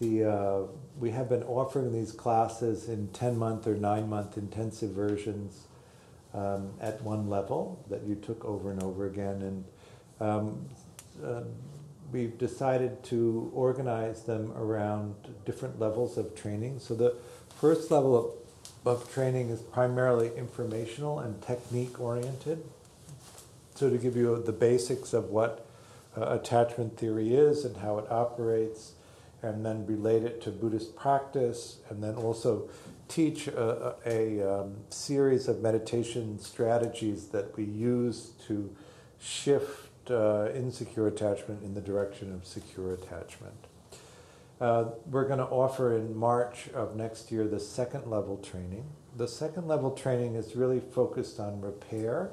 The, 0.00 0.24
uh, 0.24 0.60
we 0.98 1.10
have 1.10 1.28
been 1.28 1.44
offering 1.44 1.92
these 1.92 2.10
classes 2.12 2.88
in 2.88 3.08
10 3.08 3.36
month 3.36 3.66
or 3.66 3.74
9 3.74 4.08
month 4.08 4.36
intensive 4.36 4.90
versions 4.90 5.66
um, 6.32 6.72
at 6.80 7.00
one 7.02 7.28
level 7.28 7.84
that 7.90 8.02
you 8.02 8.16
took 8.16 8.44
over 8.44 8.72
and 8.72 8.82
over 8.82 9.06
again. 9.06 9.42
And 9.42 9.64
um, 10.20 10.66
uh, 11.24 11.42
we've 12.12 12.38
decided 12.38 13.02
to 13.04 13.50
organize 13.54 14.22
them 14.22 14.52
around 14.56 15.14
different 15.44 15.78
levels 15.78 16.16
of 16.16 16.34
training. 16.34 16.78
So 16.78 16.94
the 16.94 17.16
first 17.60 17.90
level 17.90 18.16
of, 18.84 18.96
of 19.02 19.12
training 19.12 19.50
is 19.50 19.60
primarily 19.60 20.30
informational 20.36 21.18
and 21.18 21.40
technique 21.42 22.00
oriented. 22.00 22.64
So 23.74 23.90
to 23.90 23.98
give 23.98 24.16
you 24.16 24.40
the 24.42 24.52
basics 24.52 25.12
of 25.12 25.30
what 25.30 25.66
uh, 26.16 26.38
attachment 26.38 26.96
theory 26.96 27.34
is 27.34 27.64
and 27.64 27.76
how 27.78 27.98
it 27.98 28.10
operates, 28.10 28.92
and 29.42 29.66
then 29.66 29.84
relate 29.86 30.22
it 30.22 30.40
to 30.42 30.50
Buddhist 30.50 30.96
practice, 30.96 31.78
and 31.90 32.02
then 32.02 32.14
also 32.14 32.68
teach 33.08 33.48
a, 33.48 33.96
a, 34.06 34.40
um, 34.40 34.76
series 34.88 35.48
of 35.48 35.60
meditation 35.60 36.38
strategies 36.38 37.26
that 37.26 37.54
we 37.56 37.64
use 37.64 38.30
to 38.46 38.74
shift 39.20 39.88
uh, 40.10 40.50
insecure 40.54 41.06
attachment 41.06 41.62
in 41.62 41.74
the 41.74 41.80
direction 41.80 42.32
of 42.32 42.46
secure 42.46 42.92
attachment. 42.92 43.66
Uh, 44.60 44.84
we're 45.10 45.26
going 45.26 45.38
to 45.38 45.46
offer 45.46 45.96
in 45.96 46.16
March 46.16 46.68
of 46.74 46.96
next 46.96 47.32
year 47.32 47.46
the 47.46 47.60
second 47.60 48.06
level 48.06 48.36
training. 48.36 48.84
The 49.16 49.28
second 49.28 49.66
level 49.66 49.90
training 49.90 50.36
is 50.36 50.56
really 50.56 50.80
focused 50.80 51.40
on 51.40 51.60
repair, 51.60 52.30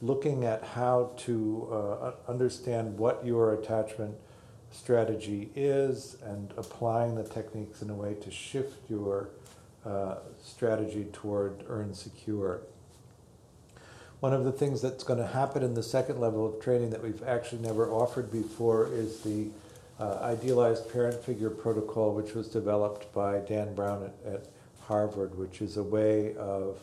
looking 0.00 0.44
at 0.44 0.64
how 0.64 1.12
to 1.18 1.68
uh, 1.70 2.12
understand 2.28 2.98
what 2.98 3.24
your 3.24 3.54
attachment 3.54 4.16
strategy 4.70 5.50
is 5.54 6.16
and 6.22 6.52
applying 6.56 7.14
the 7.14 7.22
techniques 7.22 7.82
in 7.82 7.90
a 7.90 7.94
way 7.94 8.14
to 8.14 8.30
shift 8.30 8.90
your 8.90 9.28
uh, 9.86 10.16
strategy 10.42 11.06
toward 11.12 11.64
earn 11.68 11.94
secure. 11.94 12.62
One 14.24 14.32
of 14.32 14.44
the 14.44 14.52
things 14.52 14.80
that's 14.80 15.04
going 15.04 15.18
to 15.18 15.26
happen 15.26 15.62
in 15.62 15.74
the 15.74 15.82
second 15.82 16.18
level 16.18 16.46
of 16.46 16.58
training 16.58 16.88
that 16.88 17.02
we've 17.02 17.22
actually 17.24 17.60
never 17.60 17.90
offered 17.90 18.32
before 18.32 18.88
is 18.90 19.20
the 19.20 19.50
uh, 20.00 20.16
idealized 20.22 20.90
parent 20.90 21.22
figure 21.22 21.50
protocol, 21.50 22.14
which 22.14 22.32
was 22.32 22.48
developed 22.48 23.12
by 23.12 23.40
Dan 23.40 23.74
Brown 23.74 24.10
at, 24.24 24.32
at 24.32 24.46
Harvard, 24.80 25.36
which 25.36 25.60
is 25.60 25.76
a 25.76 25.82
way 25.82 26.34
of 26.36 26.78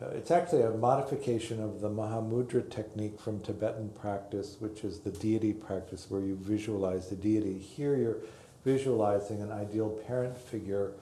uh, 0.00 0.10
it's 0.10 0.30
actually 0.30 0.62
a 0.62 0.70
modification 0.70 1.60
of 1.60 1.80
the 1.80 1.90
Mahamudra 1.90 2.70
technique 2.70 3.18
from 3.20 3.40
Tibetan 3.40 3.88
practice, 4.00 4.54
which 4.60 4.84
is 4.84 5.00
the 5.00 5.10
deity 5.10 5.52
practice 5.52 6.06
where 6.08 6.20
you 6.20 6.36
visualize 6.40 7.08
the 7.08 7.16
deity. 7.16 7.58
Here 7.58 7.96
you're 7.96 8.18
visualizing 8.64 9.42
an 9.42 9.50
ideal 9.50 9.88
parent 10.06 10.38
figure 10.38 10.92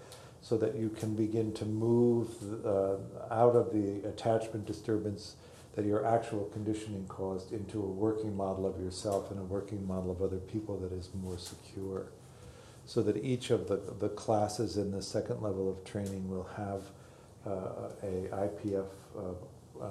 so 0.40 0.56
that 0.56 0.76
you 0.76 0.88
can 0.88 1.14
begin 1.14 1.52
to 1.52 1.66
move 1.66 2.30
uh, 2.64 2.94
out 3.30 3.54
of 3.54 3.70
the 3.70 4.08
attachment 4.08 4.64
disturbance 4.64 5.34
that 5.78 5.86
your 5.86 6.04
actual 6.04 6.46
conditioning 6.46 7.06
caused 7.06 7.52
into 7.52 7.80
a 7.80 7.86
working 7.86 8.36
model 8.36 8.66
of 8.66 8.80
yourself 8.82 9.30
and 9.30 9.38
a 9.38 9.44
working 9.44 9.86
model 9.86 10.10
of 10.10 10.20
other 10.20 10.38
people 10.38 10.76
that 10.76 10.90
is 10.90 11.08
more 11.22 11.38
secure. 11.38 12.08
So 12.84 13.00
that 13.04 13.18
each 13.18 13.50
of 13.50 13.68
the, 13.68 13.80
the 14.00 14.08
classes 14.08 14.76
in 14.76 14.90
the 14.90 15.00
second 15.00 15.40
level 15.40 15.70
of 15.70 15.84
training 15.84 16.28
will 16.28 16.48
have 16.56 16.82
uh, 17.46 17.90
a 18.02 18.48
IPF 18.48 18.86
uh, 19.16 19.80
uh, 19.80 19.86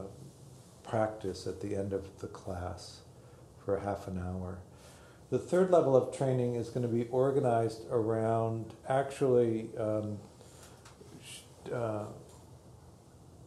practice 0.84 1.47
at 1.47 1.62
the 1.62 1.73
end 1.73 1.93
of 1.93 2.19
the 2.19 2.28
class 2.28 3.00
for 3.63 3.80
half 3.80 4.10
an 4.10 4.19
hour. 4.19 4.58
The 5.30 5.39
third 5.39 5.71
level 5.71 5.95
of 5.95 6.13
training 6.13 6.56
is 6.56 6.67
going 6.67 6.86
to 6.86 6.93
be 6.93 7.06
organized 7.06 7.84
around 7.89 8.73
actually 8.89 9.69
um, 9.80 10.19
uh, 11.73 12.08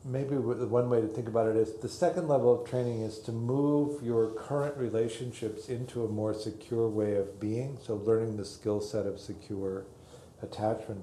maybe 0.05 0.37
one 0.37 0.89
way 0.89 1.01
to 1.01 1.07
think 1.07 1.29
about 1.29 1.47
it 1.47 1.57
is 1.57 1.75
the 1.75 1.89
second 1.89 2.29
level 2.29 2.61
of 2.61 2.69
training 2.69 3.03
is 3.03 3.19
to 3.21 3.33
move 3.33 4.03
your 4.03 4.31
current 4.31 4.77
relationships 4.77 5.69
into 5.69 6.05
a 6.05 6.09
more 6.09 6.33
secure 6.33 6.89
way 6.89 7.17
of 7.17 7.39
being, 7.39 7.79
so 7.83 7.97
learning 7.97 8.37
the 8.37 8.45
skill 8.45 8.81
set 8.81 9.07
of 9.07 9.21
secure 9.21 9.85
attachment. 10.43 11.03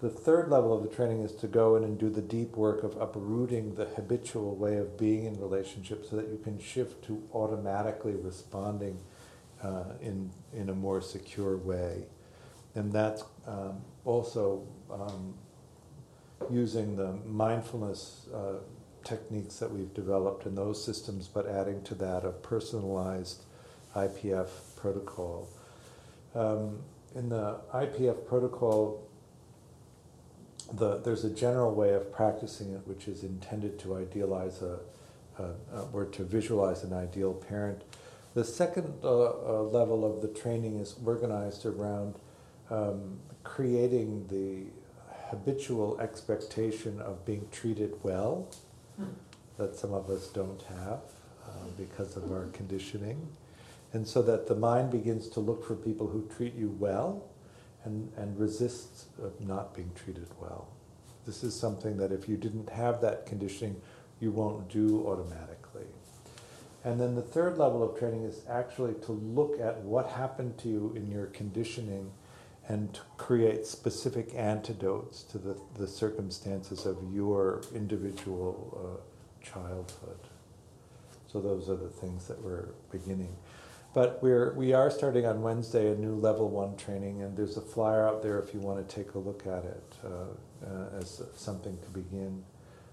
The 0.00 0.10
third 0.10 0.50
level 0.50 0.76
of 0.76 0.82
the 0.82 0.94
training 0.94 1.22
is 1.22 1.32
to 1.36 1.46
go 1.46 1.76
in 1.76 1.82
and 1.82 1.98
do 1.98 2.10
the 2.10 2.20
deep 2.20 2.54
work 2.56 2.84
of 2.84 3.00
uprooting 3.00 3.74
the 3.74 3.86
habitual 3.86 4.54
way 4.54 4.76
of 4.76 4.98
being 4.98 5.24
in 5.24 5.40
relationships 5.40 6.10
so 6.10 6.16
that 6.16 6.28
you 6.28 6.38
can 6.38 6.60
shift 6.60 7.04
to 7.06 7.22
automatically 7.32 8.14
responding 8.14 9.00
uh, 9.62 9.94
in, 10.02 10.30
in 10.52 10.68
a 10.68 10.74
more 10.74 11.00
secure 11.00 11.56
way. 11.56 12.04
And 12.74 12.92
that's 12.92 13.24
um, 13.46 13.80
also 14.04 14.68
um, 14.92 15.34
using 16.50 16.96
the 16.96 17.12
mindfulness 17.26 18.26
uh, 18.34 18.54
techniques 19.04 19.56
that 19.56 19.70
we've 19.70 19.92
developed 19.94 20.46
in 20.46 20.54
those 20.54 20.82
systems, 20.82 21.28
but 21.28 21.46
adding 21.46 21.82
to 21.84 21.94
that 21.94 22.24
a 22.24 22.30
personalized 22.30 23.44
IPF 23.94 24.48
protocol. 24.76 25.48
Um, 26.34 26.80
in 27.14 27.28
the 27.28 27.60
IPF 27.72 28.26
protocol, 28.26 29.06
the, 30.72 30.98
there's 30.98 31.24
a 31.24 31.30
general 31.30 31.74
way 31.74 31.94
of 31.94 32.12
practicing 32.12 32.72
it 32.74 32.80
which 32.86 33.08
is 33.08 33.22
intended 33.22 33.78
to 33.80 33.96
idealize 33.96 34.60
a, 34.62 34.80
or 35.92 36.06
to 36.06 36.24
visualize 36.24 36.82
an 36.82 36.92
ideal 36.92 37.32
parent. 37.32 37.82
The 38.34 38.44
second 38.44 38.92
uh, 39.02 39.08
uh, 39.08 39.62
level 39.62 40.04
of 40.04 40.22
the 40.22 40.28
training 40.28 40.78
is 40.78 40.94
organized 41.04 41.66
around 41.66 42.16
um, 42.70 43.18
creating 43.44 44.26
the 44.28 44.70
habitual 45.36 46.00
expectation 46.00 47.00
of 47.00 47.24
being 47.24 47.46
treated 47.52 47.94
well 48.02 48.48
that 49.58 49.76
some 49.76 49.92
of 49.92 50.10
us 50.10 50.28
don't 50.28 50.62
have 50.62 51.00
uh, 51.46 51.50
because 51.76 52.16
of 52.16 52.30
our 52.30 52.46
conditioning. 52.52 53.28
And 53.92 54.06
so 54.06 54.22
that 54.22 54.46
the 54.46 54.54
mind 54.54 54.90
begins 54.90 55.28
to 55.30 55.40
look 55.40 55.66
for 55.66 55.74
people 55.74 56.08
who 56.08 56.28
treat 56.36 56.54
you 56.54 56.76
well, 56.78 57.24
and, 57.84 58.12
and 58.16 58.38
resists 58.38 59.06
not 59.40 59.74
being 59.74 59.90
treated 59.94 60.26
well. 60.40 60.68
This 61.24 61.42
is 61.44 61.54
something 61.58 61.96
that 61.98 62.12
if 62.12 62.28
you 62.28 62.36
didn't 62.36 62.68
have 62.70 63.00
that 63.00 63.26
conditioning, 63.26 63.80
you 64.20 64.30
won't 64.32 64.68
do 64.68 65.06
automatically. 65.06 65.86
And 66.84 67.00
then 67.00 67.14
the 67.14 67.22
third 67.22 67.58
level 67.58 67.82
of 67.82 67.98
training 67.98 68.24
is 68.24 68.42
actually 68.48 68.94
to 69.06 69.12
look 69.12 69.58
at 69.60 69.78
what 69.78 70.08
happened 70.10 70.58
to 70.58 70.68
you 70.68 70.92
in 70.96 71.10
your 71.10 71.26
conditioning 71.26 72.10
and 72.68 72.98
create 73.16 73.66
specific 73.66 74.34
antidotes 74.34 75.22
to 75.22 75.38
the, 75.38 75.56
the 75.78 75.86
circumstances 75.86 76.84
of 76.84 76.96
your 77.12 77.62
individual 77.74 79.00
uh, 79.02 79.44
childhood. 79.44 80.18
So 81.26 81.40
those 81.40 81.68
are 81.68 81.76
the 81.76 81.88
things 81.88 82.26
that 82.28 82.42
we're 82.42 82.70
beginning. 82.90 83.36
But 83.94 84.22
we're, 84.22 84.52
we 84.54 84.74
are 84.74 84.90
starting 84.90 85.24
on 85.26 85.42
Wednesday 85.42 85.90
a 85.90 85.94
new 85.94 86.16
level 86.16 86.48
one 86.50 86.76
training, 86.76 87.22
and 87.22 87.36
there's 87.36 87.56
a 87.56 87.62
flyer 87.62 88.06
out 88.06 88.22
there 88.22 88.38
if 88.38 88.52
you 88.52 88.60
want 88.60 88.86
to 88.86 88.94
take 88.94 89.14
a 89.14 89.18
look 89.18 89.46
at 89.46 89.64
it 89.64 89.94
uh, 90.04 90.66
uh, 90.66 90.98
as 91.00 91.22
something 91.34 91.78
to 91.78 91.90
begin. 91.90 92.44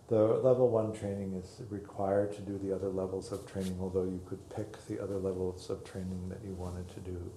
The 0.07 0.21
level 0.21 0.69
one 0.69 0.93
training 0.93 1.33
is 1.33 1.61
required 1.69 2.33
to 2.35 2.41
do 2.41 2.57
the 2.57 2.73
other 2.73 2.89
levels 2.89 3.31
of 3.31 3.45
training, 3.51 3.77
although 3.81 4.03
you 4.03 4.21
could 4.27 4.49
pick 4.49 4.85
the 4.87 5.01
other 5.01 5.17
levels 5.17 5.69
of 5.69 5.83
training 5.83 6.29
that 6.29 6.39
you 6.45 6.53
wanted 6.53 6.87
to 6.93 6.99
do. 6.99 7.31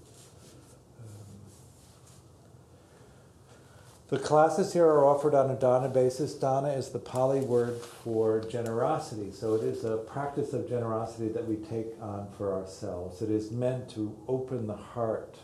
The 4.09 4.19
classes 4.19 4.73
here 4.73 4.87
are 4.87 5.05
offered 5.05 5.35
on 5.35 5.51
a 5.51 5.57
dana 5.57 5.89
basis. 5.89 6.35
Dana 6.35 6.69
is 6.69 6.91
the 6.91 6.99
Pali 6.99 7.41
word 7.41 7.81
for 7.81 8.41
generosity, 8.41 9.33
so 9.33 9.55
it 9.55 9.65
is 9.65 9.85
a 9.85 9.97
practice 9.97 10.53
of 10.53 10.69
generosity 10.69 11.29
that 11.29 11.47
we 11.47 11.57
take 11.57 11.89
on 12.01 12.29
for 12.39 12.55
ourselves. 12.55 13.21
It 13.21 13.31
is 13.31 13.51
meant 13.51 13.91
to 13.91 14.17
open 14.29 14.69
the 14.69 14.77
heart 14.77 15.37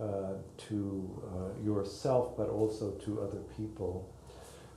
uh, 0.00 0.34
to 0.68 1.22
uh, 1.28 1.64
yourself, 1.64 2.36
but 2.36 2.48
also 2.48 2.90
to 2.90 3.20
other 3.20 3.40
people. 3.56 4.12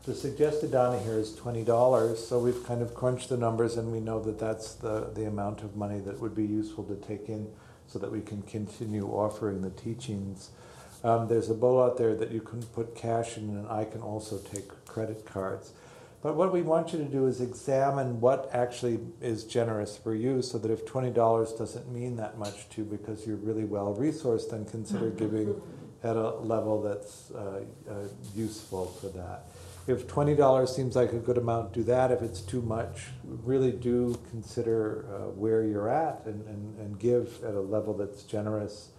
The 0.05 0.13
suggested 0.13 0.69
dana 0.69 0.99
here 0.99 1.17
is 1.17 1.31
$20, 1.31 2.15
so 2.17 2.37
we've 2.37 2.63
kind 2.63 2.83
of 2.83 2.93
crunched 2.93 3.29
the 3.29 3.37
numbers 3.37 3.75
and 3.75 3.91
we 3.91 3.99
know 3.99 4.21
that 4.21 4.37
that's 4.37 4.75
the, 4.75 5.09
the 5.15 5.25
amount 5.25 5.63
of 5.63 5.75
money 5.75 5.99
that 6.01 6.19
would 6.19 6.35
be 6.35 6.45
useful 6.45 6.83
to 6.83 6.95
take 6.95 7.27
in 7.27 7.47
so 7.87 7.97
that 7.97 8.11
we 8.11 8.21
can 8.21 8.43
continue 8.43 9.07
offering 9.07 9.63
the 9.63 9.71
teachings. 9.71 10.51
Um, 11.05 11.27
there's 11.27 11.51
a 11.51 11.53
bowl 11.53 11.83
out 11.83 11.97
there 11.97 12.15
that 12.15 12.31
you 12.31 12.41
can 12.41 12.63
put 12.63 12.95
cash 12.95 13.37
in, 13.37 13.49
and 13.49 13.67
I 13.67 13.85
can 13.85 14.01
also 14.01 14.39
take 14.39 14.67
credit 14.87 15.23
cards. 15.23 15.71
But 16.23 16.35
what 16.35 16.51
we 16.51 16.63
want 16.63 16.93
you 16.93 16.97
to 16.97 17.05
do 17.05 17.27
is 17.27 17.41
examine 17.41 18.19
what 18.19 18.49
actually 18.51 18.99
is 19.21 19.43
generous 19.43 19.95
for 19.95 20.15
you 20.15 20.41
so 20.41 20.57
that 20.57 20.71
if 20.71 20.83
$20 20.87 21.13
doesn't 21.59 21.91
mean 21.93 22.15
that 22.15 22.39
much 22.39 22.67
to 22.69 22.81
you 22.81 22.85
because 22.85 23.27
you're 23.27 23.35
really 23.35 23.65
well 23.65 23.95
resourced, 23.95 24.49
then 24.49 24.65
consider 24.65 25.11
giving 25.11 25.61
at 26.03 26.15
a 26.15 26.31
level 26.37 26.81
that's 26.81 27.29
uh, 27.29 27.65
uh, 27.87 27.93
useful 28.33 28.87
for 28.87 29.09
that. 29.09 29.45
If 29.85 30.07
$20 30.07 30.67
seems 30.67 30.95
like 30.95 31.13
a 31.13 31.19
good 31.19 31.37
amount, 31.37 31.73
do 31.73 31.83
that. 31.83 32.11
If 32.11 32.23
it's 32.23 32.41
too 32.41 32.63
much, 32.63 33.09
really 33.23 33.71
do 33.71 34.19
consider 34.31 35.05
uh, 35.07 35.17
where 35.33 35.63
you're 35.63 35.87
at 35.87 36.23
and, 36.25 36.43
and, 36.47 36.79
and 36.79 36.99
give 36.99 37.43
at 37.43 37.53
a 37.53 37.61
level 37.61 37.93
that's 37.93 38.23
generous. 38.23 38.89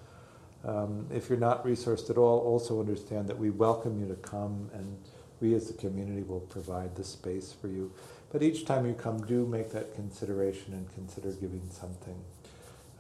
Um, 0.67 1.07
if 1.15 1.29
you're 1.29 1.39
not 1.39 1.65
resourced 1.65 2.11
at 2.11 2.19
all, 2.19 2.41
also 2.41 2.81
understand 2.81 3.29
that 3.29 3.39
we 3.39 3.51
welcome 3.51 4.01
you 4.01 4.09
to 4.09 4.17
come 4.17 4.69
and 4.75 4.99
we 5.41 5.55
as 5.55 5.71
a 5.71 5.75
community 5.75 6.23
will 6.23 6.41
provide 6.41 6.97
the 6.97 7.05
space 7.05 7.53
for 7.53 7.69
you. 7.69 7.93
But 8.33 8.43
each 8.43 8.65
time 8.65 8.87
you 8.87 8.95
come, 8.95 9.25
do 9.25 9.47
make 9.47 9.71
that 9.73 9.95
consideration 9.95 10.73
and 10.73 10.93
consider 10.95 11.31
giving 11.33 11.69
something. 11.71 12.19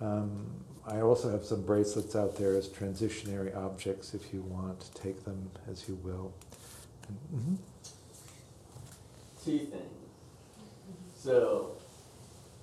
Um, 0.00 0.46
I 0.86 1.00
also 1.00 1.30
have 1.30 1.44
some 1.44 1.62
bracelets 1.62 2.14
out 2.14 2.36
there 2.36 2.54
as 2.54 2.68
transitionary 2.68 3.56
objects 3.56 4.14
if 4.14 4.32
you 4.32 4.42
want. 4.42 4.90
Take 4.94 5.24
them 5.24 5.50
as 5.68 5.88
you 5.88 5.96
will. 6.04 6.32
Mm-hmm. 7.34 7.54
Two 9.44 9.58
things. 9.58 9.82
So, 11.16 11.72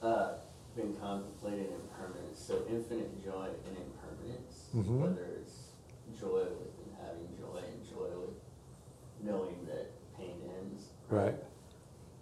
uh, 0.01 0.33
been 0.75 0.95
contemplating 1.01 1.67
impermanence. 1.67 2.39
So, 2.39 2.63
infinite 2.69 3.23
joy 3.23 3.47
and 3.67 3.77
impermanence, 3.77 4.02
Mhm. 4.73 5.01
whether 5.01 5.25
it's 5.41 5.69
joy 6.19 6.43
within 6.49 6.93
having 6.99 7.29
joy 7.37 7.57
and 7.61 7.85
joy 7.85 8.09
with 8.19 8.35
knowing 9.21 9.65
that 9.65 9.91
pain 10.15 10.41
ends. 10.59 10.89
Right. 11.09 11.35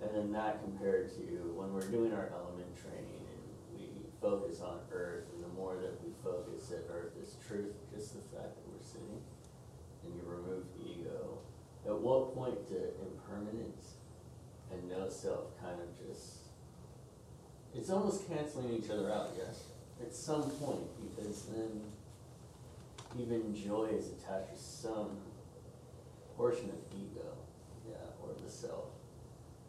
And 0.01 0.15
then 0.15 0.31
that 0.33 0.61
compared 0.63 1.09
to 1.15 1.53
when 1.55 1.73
we're 1.73 1.87
doing 1.89 2.11
our 2.13 2.29
element 2.33 2.75
training 2.75 3.23
and 3.31 3.79
we 3.79 4.05
focus 4.19 4.61
on 4.61 4.79
earth, 4.91 5.25
and 5.33 5.43
the 5.43 5.47
more 5.49 5.75
that 5.77 6.03
we 6.03 6.11
focus 6.23 6.67
that 6.69 6.87
earth 6.91 7.15
is 7.21 7.35
truth, 7.47 7.73
just 7.93 8.13
the 8.15 8.21
fact 8.35 8.55
that 8.55 8.67
we're 8.67 8.81
sitting, 8.81 9.21
and 10.03 10.15
you 10.15 10.23
remove 10.25 10.65
ego, 10.83 11.37
at 11.85 11.97
what 11.97 12.33
point 12.35 12.67
do 12.67 12.81
impermanence 13.01 13.95
and 14.71 14.89
no 14.89 15.07
self 15.09 15.57
kind 15.61 15.79
of 15.79 15.87
just 16.07 16.37
it's 17.73 17.89
almost 17.89 18.27
canceling 18.27 18.73
each 18.73 18.89
other 18.89 19.09
out, 19.11 19.29
yes? 19.37 19.63
At 20.01 20.13
some 20.13 20.49
point, 20.51 20.83
because 20.99 21.45
then 21.45 21.81
even 23.19 23.53
joy 23.53 23.89
is 23.97 24.09
attached 24.09 24.53
to 24.53 24.59
some 24.61 25.17
portion 26.37 26.69
of 26.69 26.97
ego, 26.97 27.35
yeah, 27.87 27.95
or 28.21 28.29
the 28.43 28.49
self, 28.49 28.89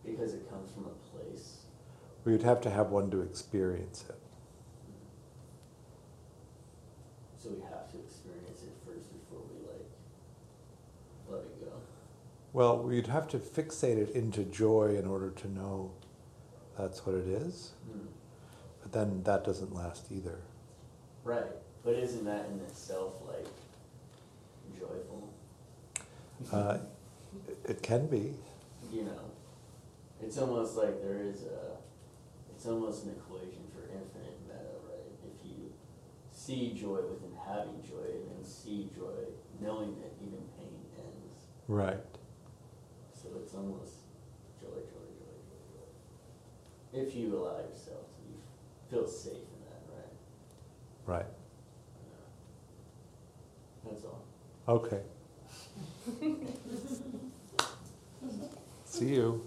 because 0.04 0.34
it 0.34 0.48
comes 0.50 0.70
from 0.72 0.86
a 0.86 1.16
place. 1.16 1.62
We'd 2.24 2.42
have 2.42 2.60
to 2.62 2.70
have 2.70 2.90
one 2.90 3.10
to 3.10 3.20
experience 3.20 4.04
it. 4.08 4.16
So 7.36 7.50
we 7.50 7.60
have 7.62 7.90
to 7.90 7.98
experience 7.98 8.62
it 8.62 8.72
first 8.86 9.08
before 9.12 9.42
we 9.50 9.66
like 9.66 9.86
let 11.28 11.40
it 11.40 11.60
go. 11.60 11.72
Well, 12.52 12.78
we'd 12.78 13.08
have 13.08 13.26
to 13.28 13.38
fixate 13.38 13.96
it 13.96 14.10
into 14.10 14.44
joy 14.44 14.94
in 14.96 15.06
order 15.06 15.30
to 15.30 15.48
know 15.52 15.90
that's 16.78 17.04
what 17.04 17.16
it 17.16 17.26
is, 17.26 17.72
Hmm. 17.90 18.06
but 18.82 18.92
then 18.92 19.22
that 19.24 19.42
doesn't 19.44 19.74
last 19.74 20.12
either. 20.12 20.38
Right, 21.24 21.50
but 21.84 21.94
isn't 21.94 22.24
that 22.24 22.46
in 22.52 22.60
itself 22.60 23.14
like 23.26 23.46
joyful? 24.78 25.32
Uh, 26.52 26.78
it- 27.68 27.82
can 27.82 28.06
be. 28.06 28.34
you 28.92 29.04
know, 29.04 29.20
it's 30.22 30.38
almost 30.38 30.76
like 30.76 31.00
there 31.02 31.20
is 31.22 31.42
a, 31.44 31.76
it's 32.54 32.66
almost 32.66 33.04
an 33.04 33.10
equation 33.10 33.62
for 33.74 33.82
infinite 33.82 34.38
metta, 34.46 34.76
right? 34.88 35.06
If 35.24 35.44
you 35.50 35.72
see 36.30 36.72
joy 36.72 37.00
within 37.10 37.32
having 37.46 37.80
joy, 37.82 38.04
and 38.14 38.30
then 38.30 38.44
see 38.44 38.90
joy 38.94 39.30
knowing 39.60 39.94
that 40.00 40.12
even 40.20 40.42
pain 40.58 40.74
ends. 40.98 41.46
Right. 41.68 42.00
So 43.14 43.28
it's 43.42 43.54
almost 43.54 43.94
joy, 44.60 44.68
joy, 44.68 45.08
joy, 45.18 45.36
joy, 45.48 47.00
joy. 47.00 47.06
If 47.06 47.14
you 47.16 47.36
allow 47.38 47.58
yourself 47.58 48.04
to 48.14 48.20
be, 48.28 48.34
feel 48.90 49.06
safe 49.06 49.32
in 49.32 49.60
that, 49.66 49.82
right? 49.96 50.12
Right. 51.06 51.26
That's 53.84 54.04
all. 54.04 54.22
Okay. 54.68 55.00
See 58.84 59.14
you. 59.14 59.46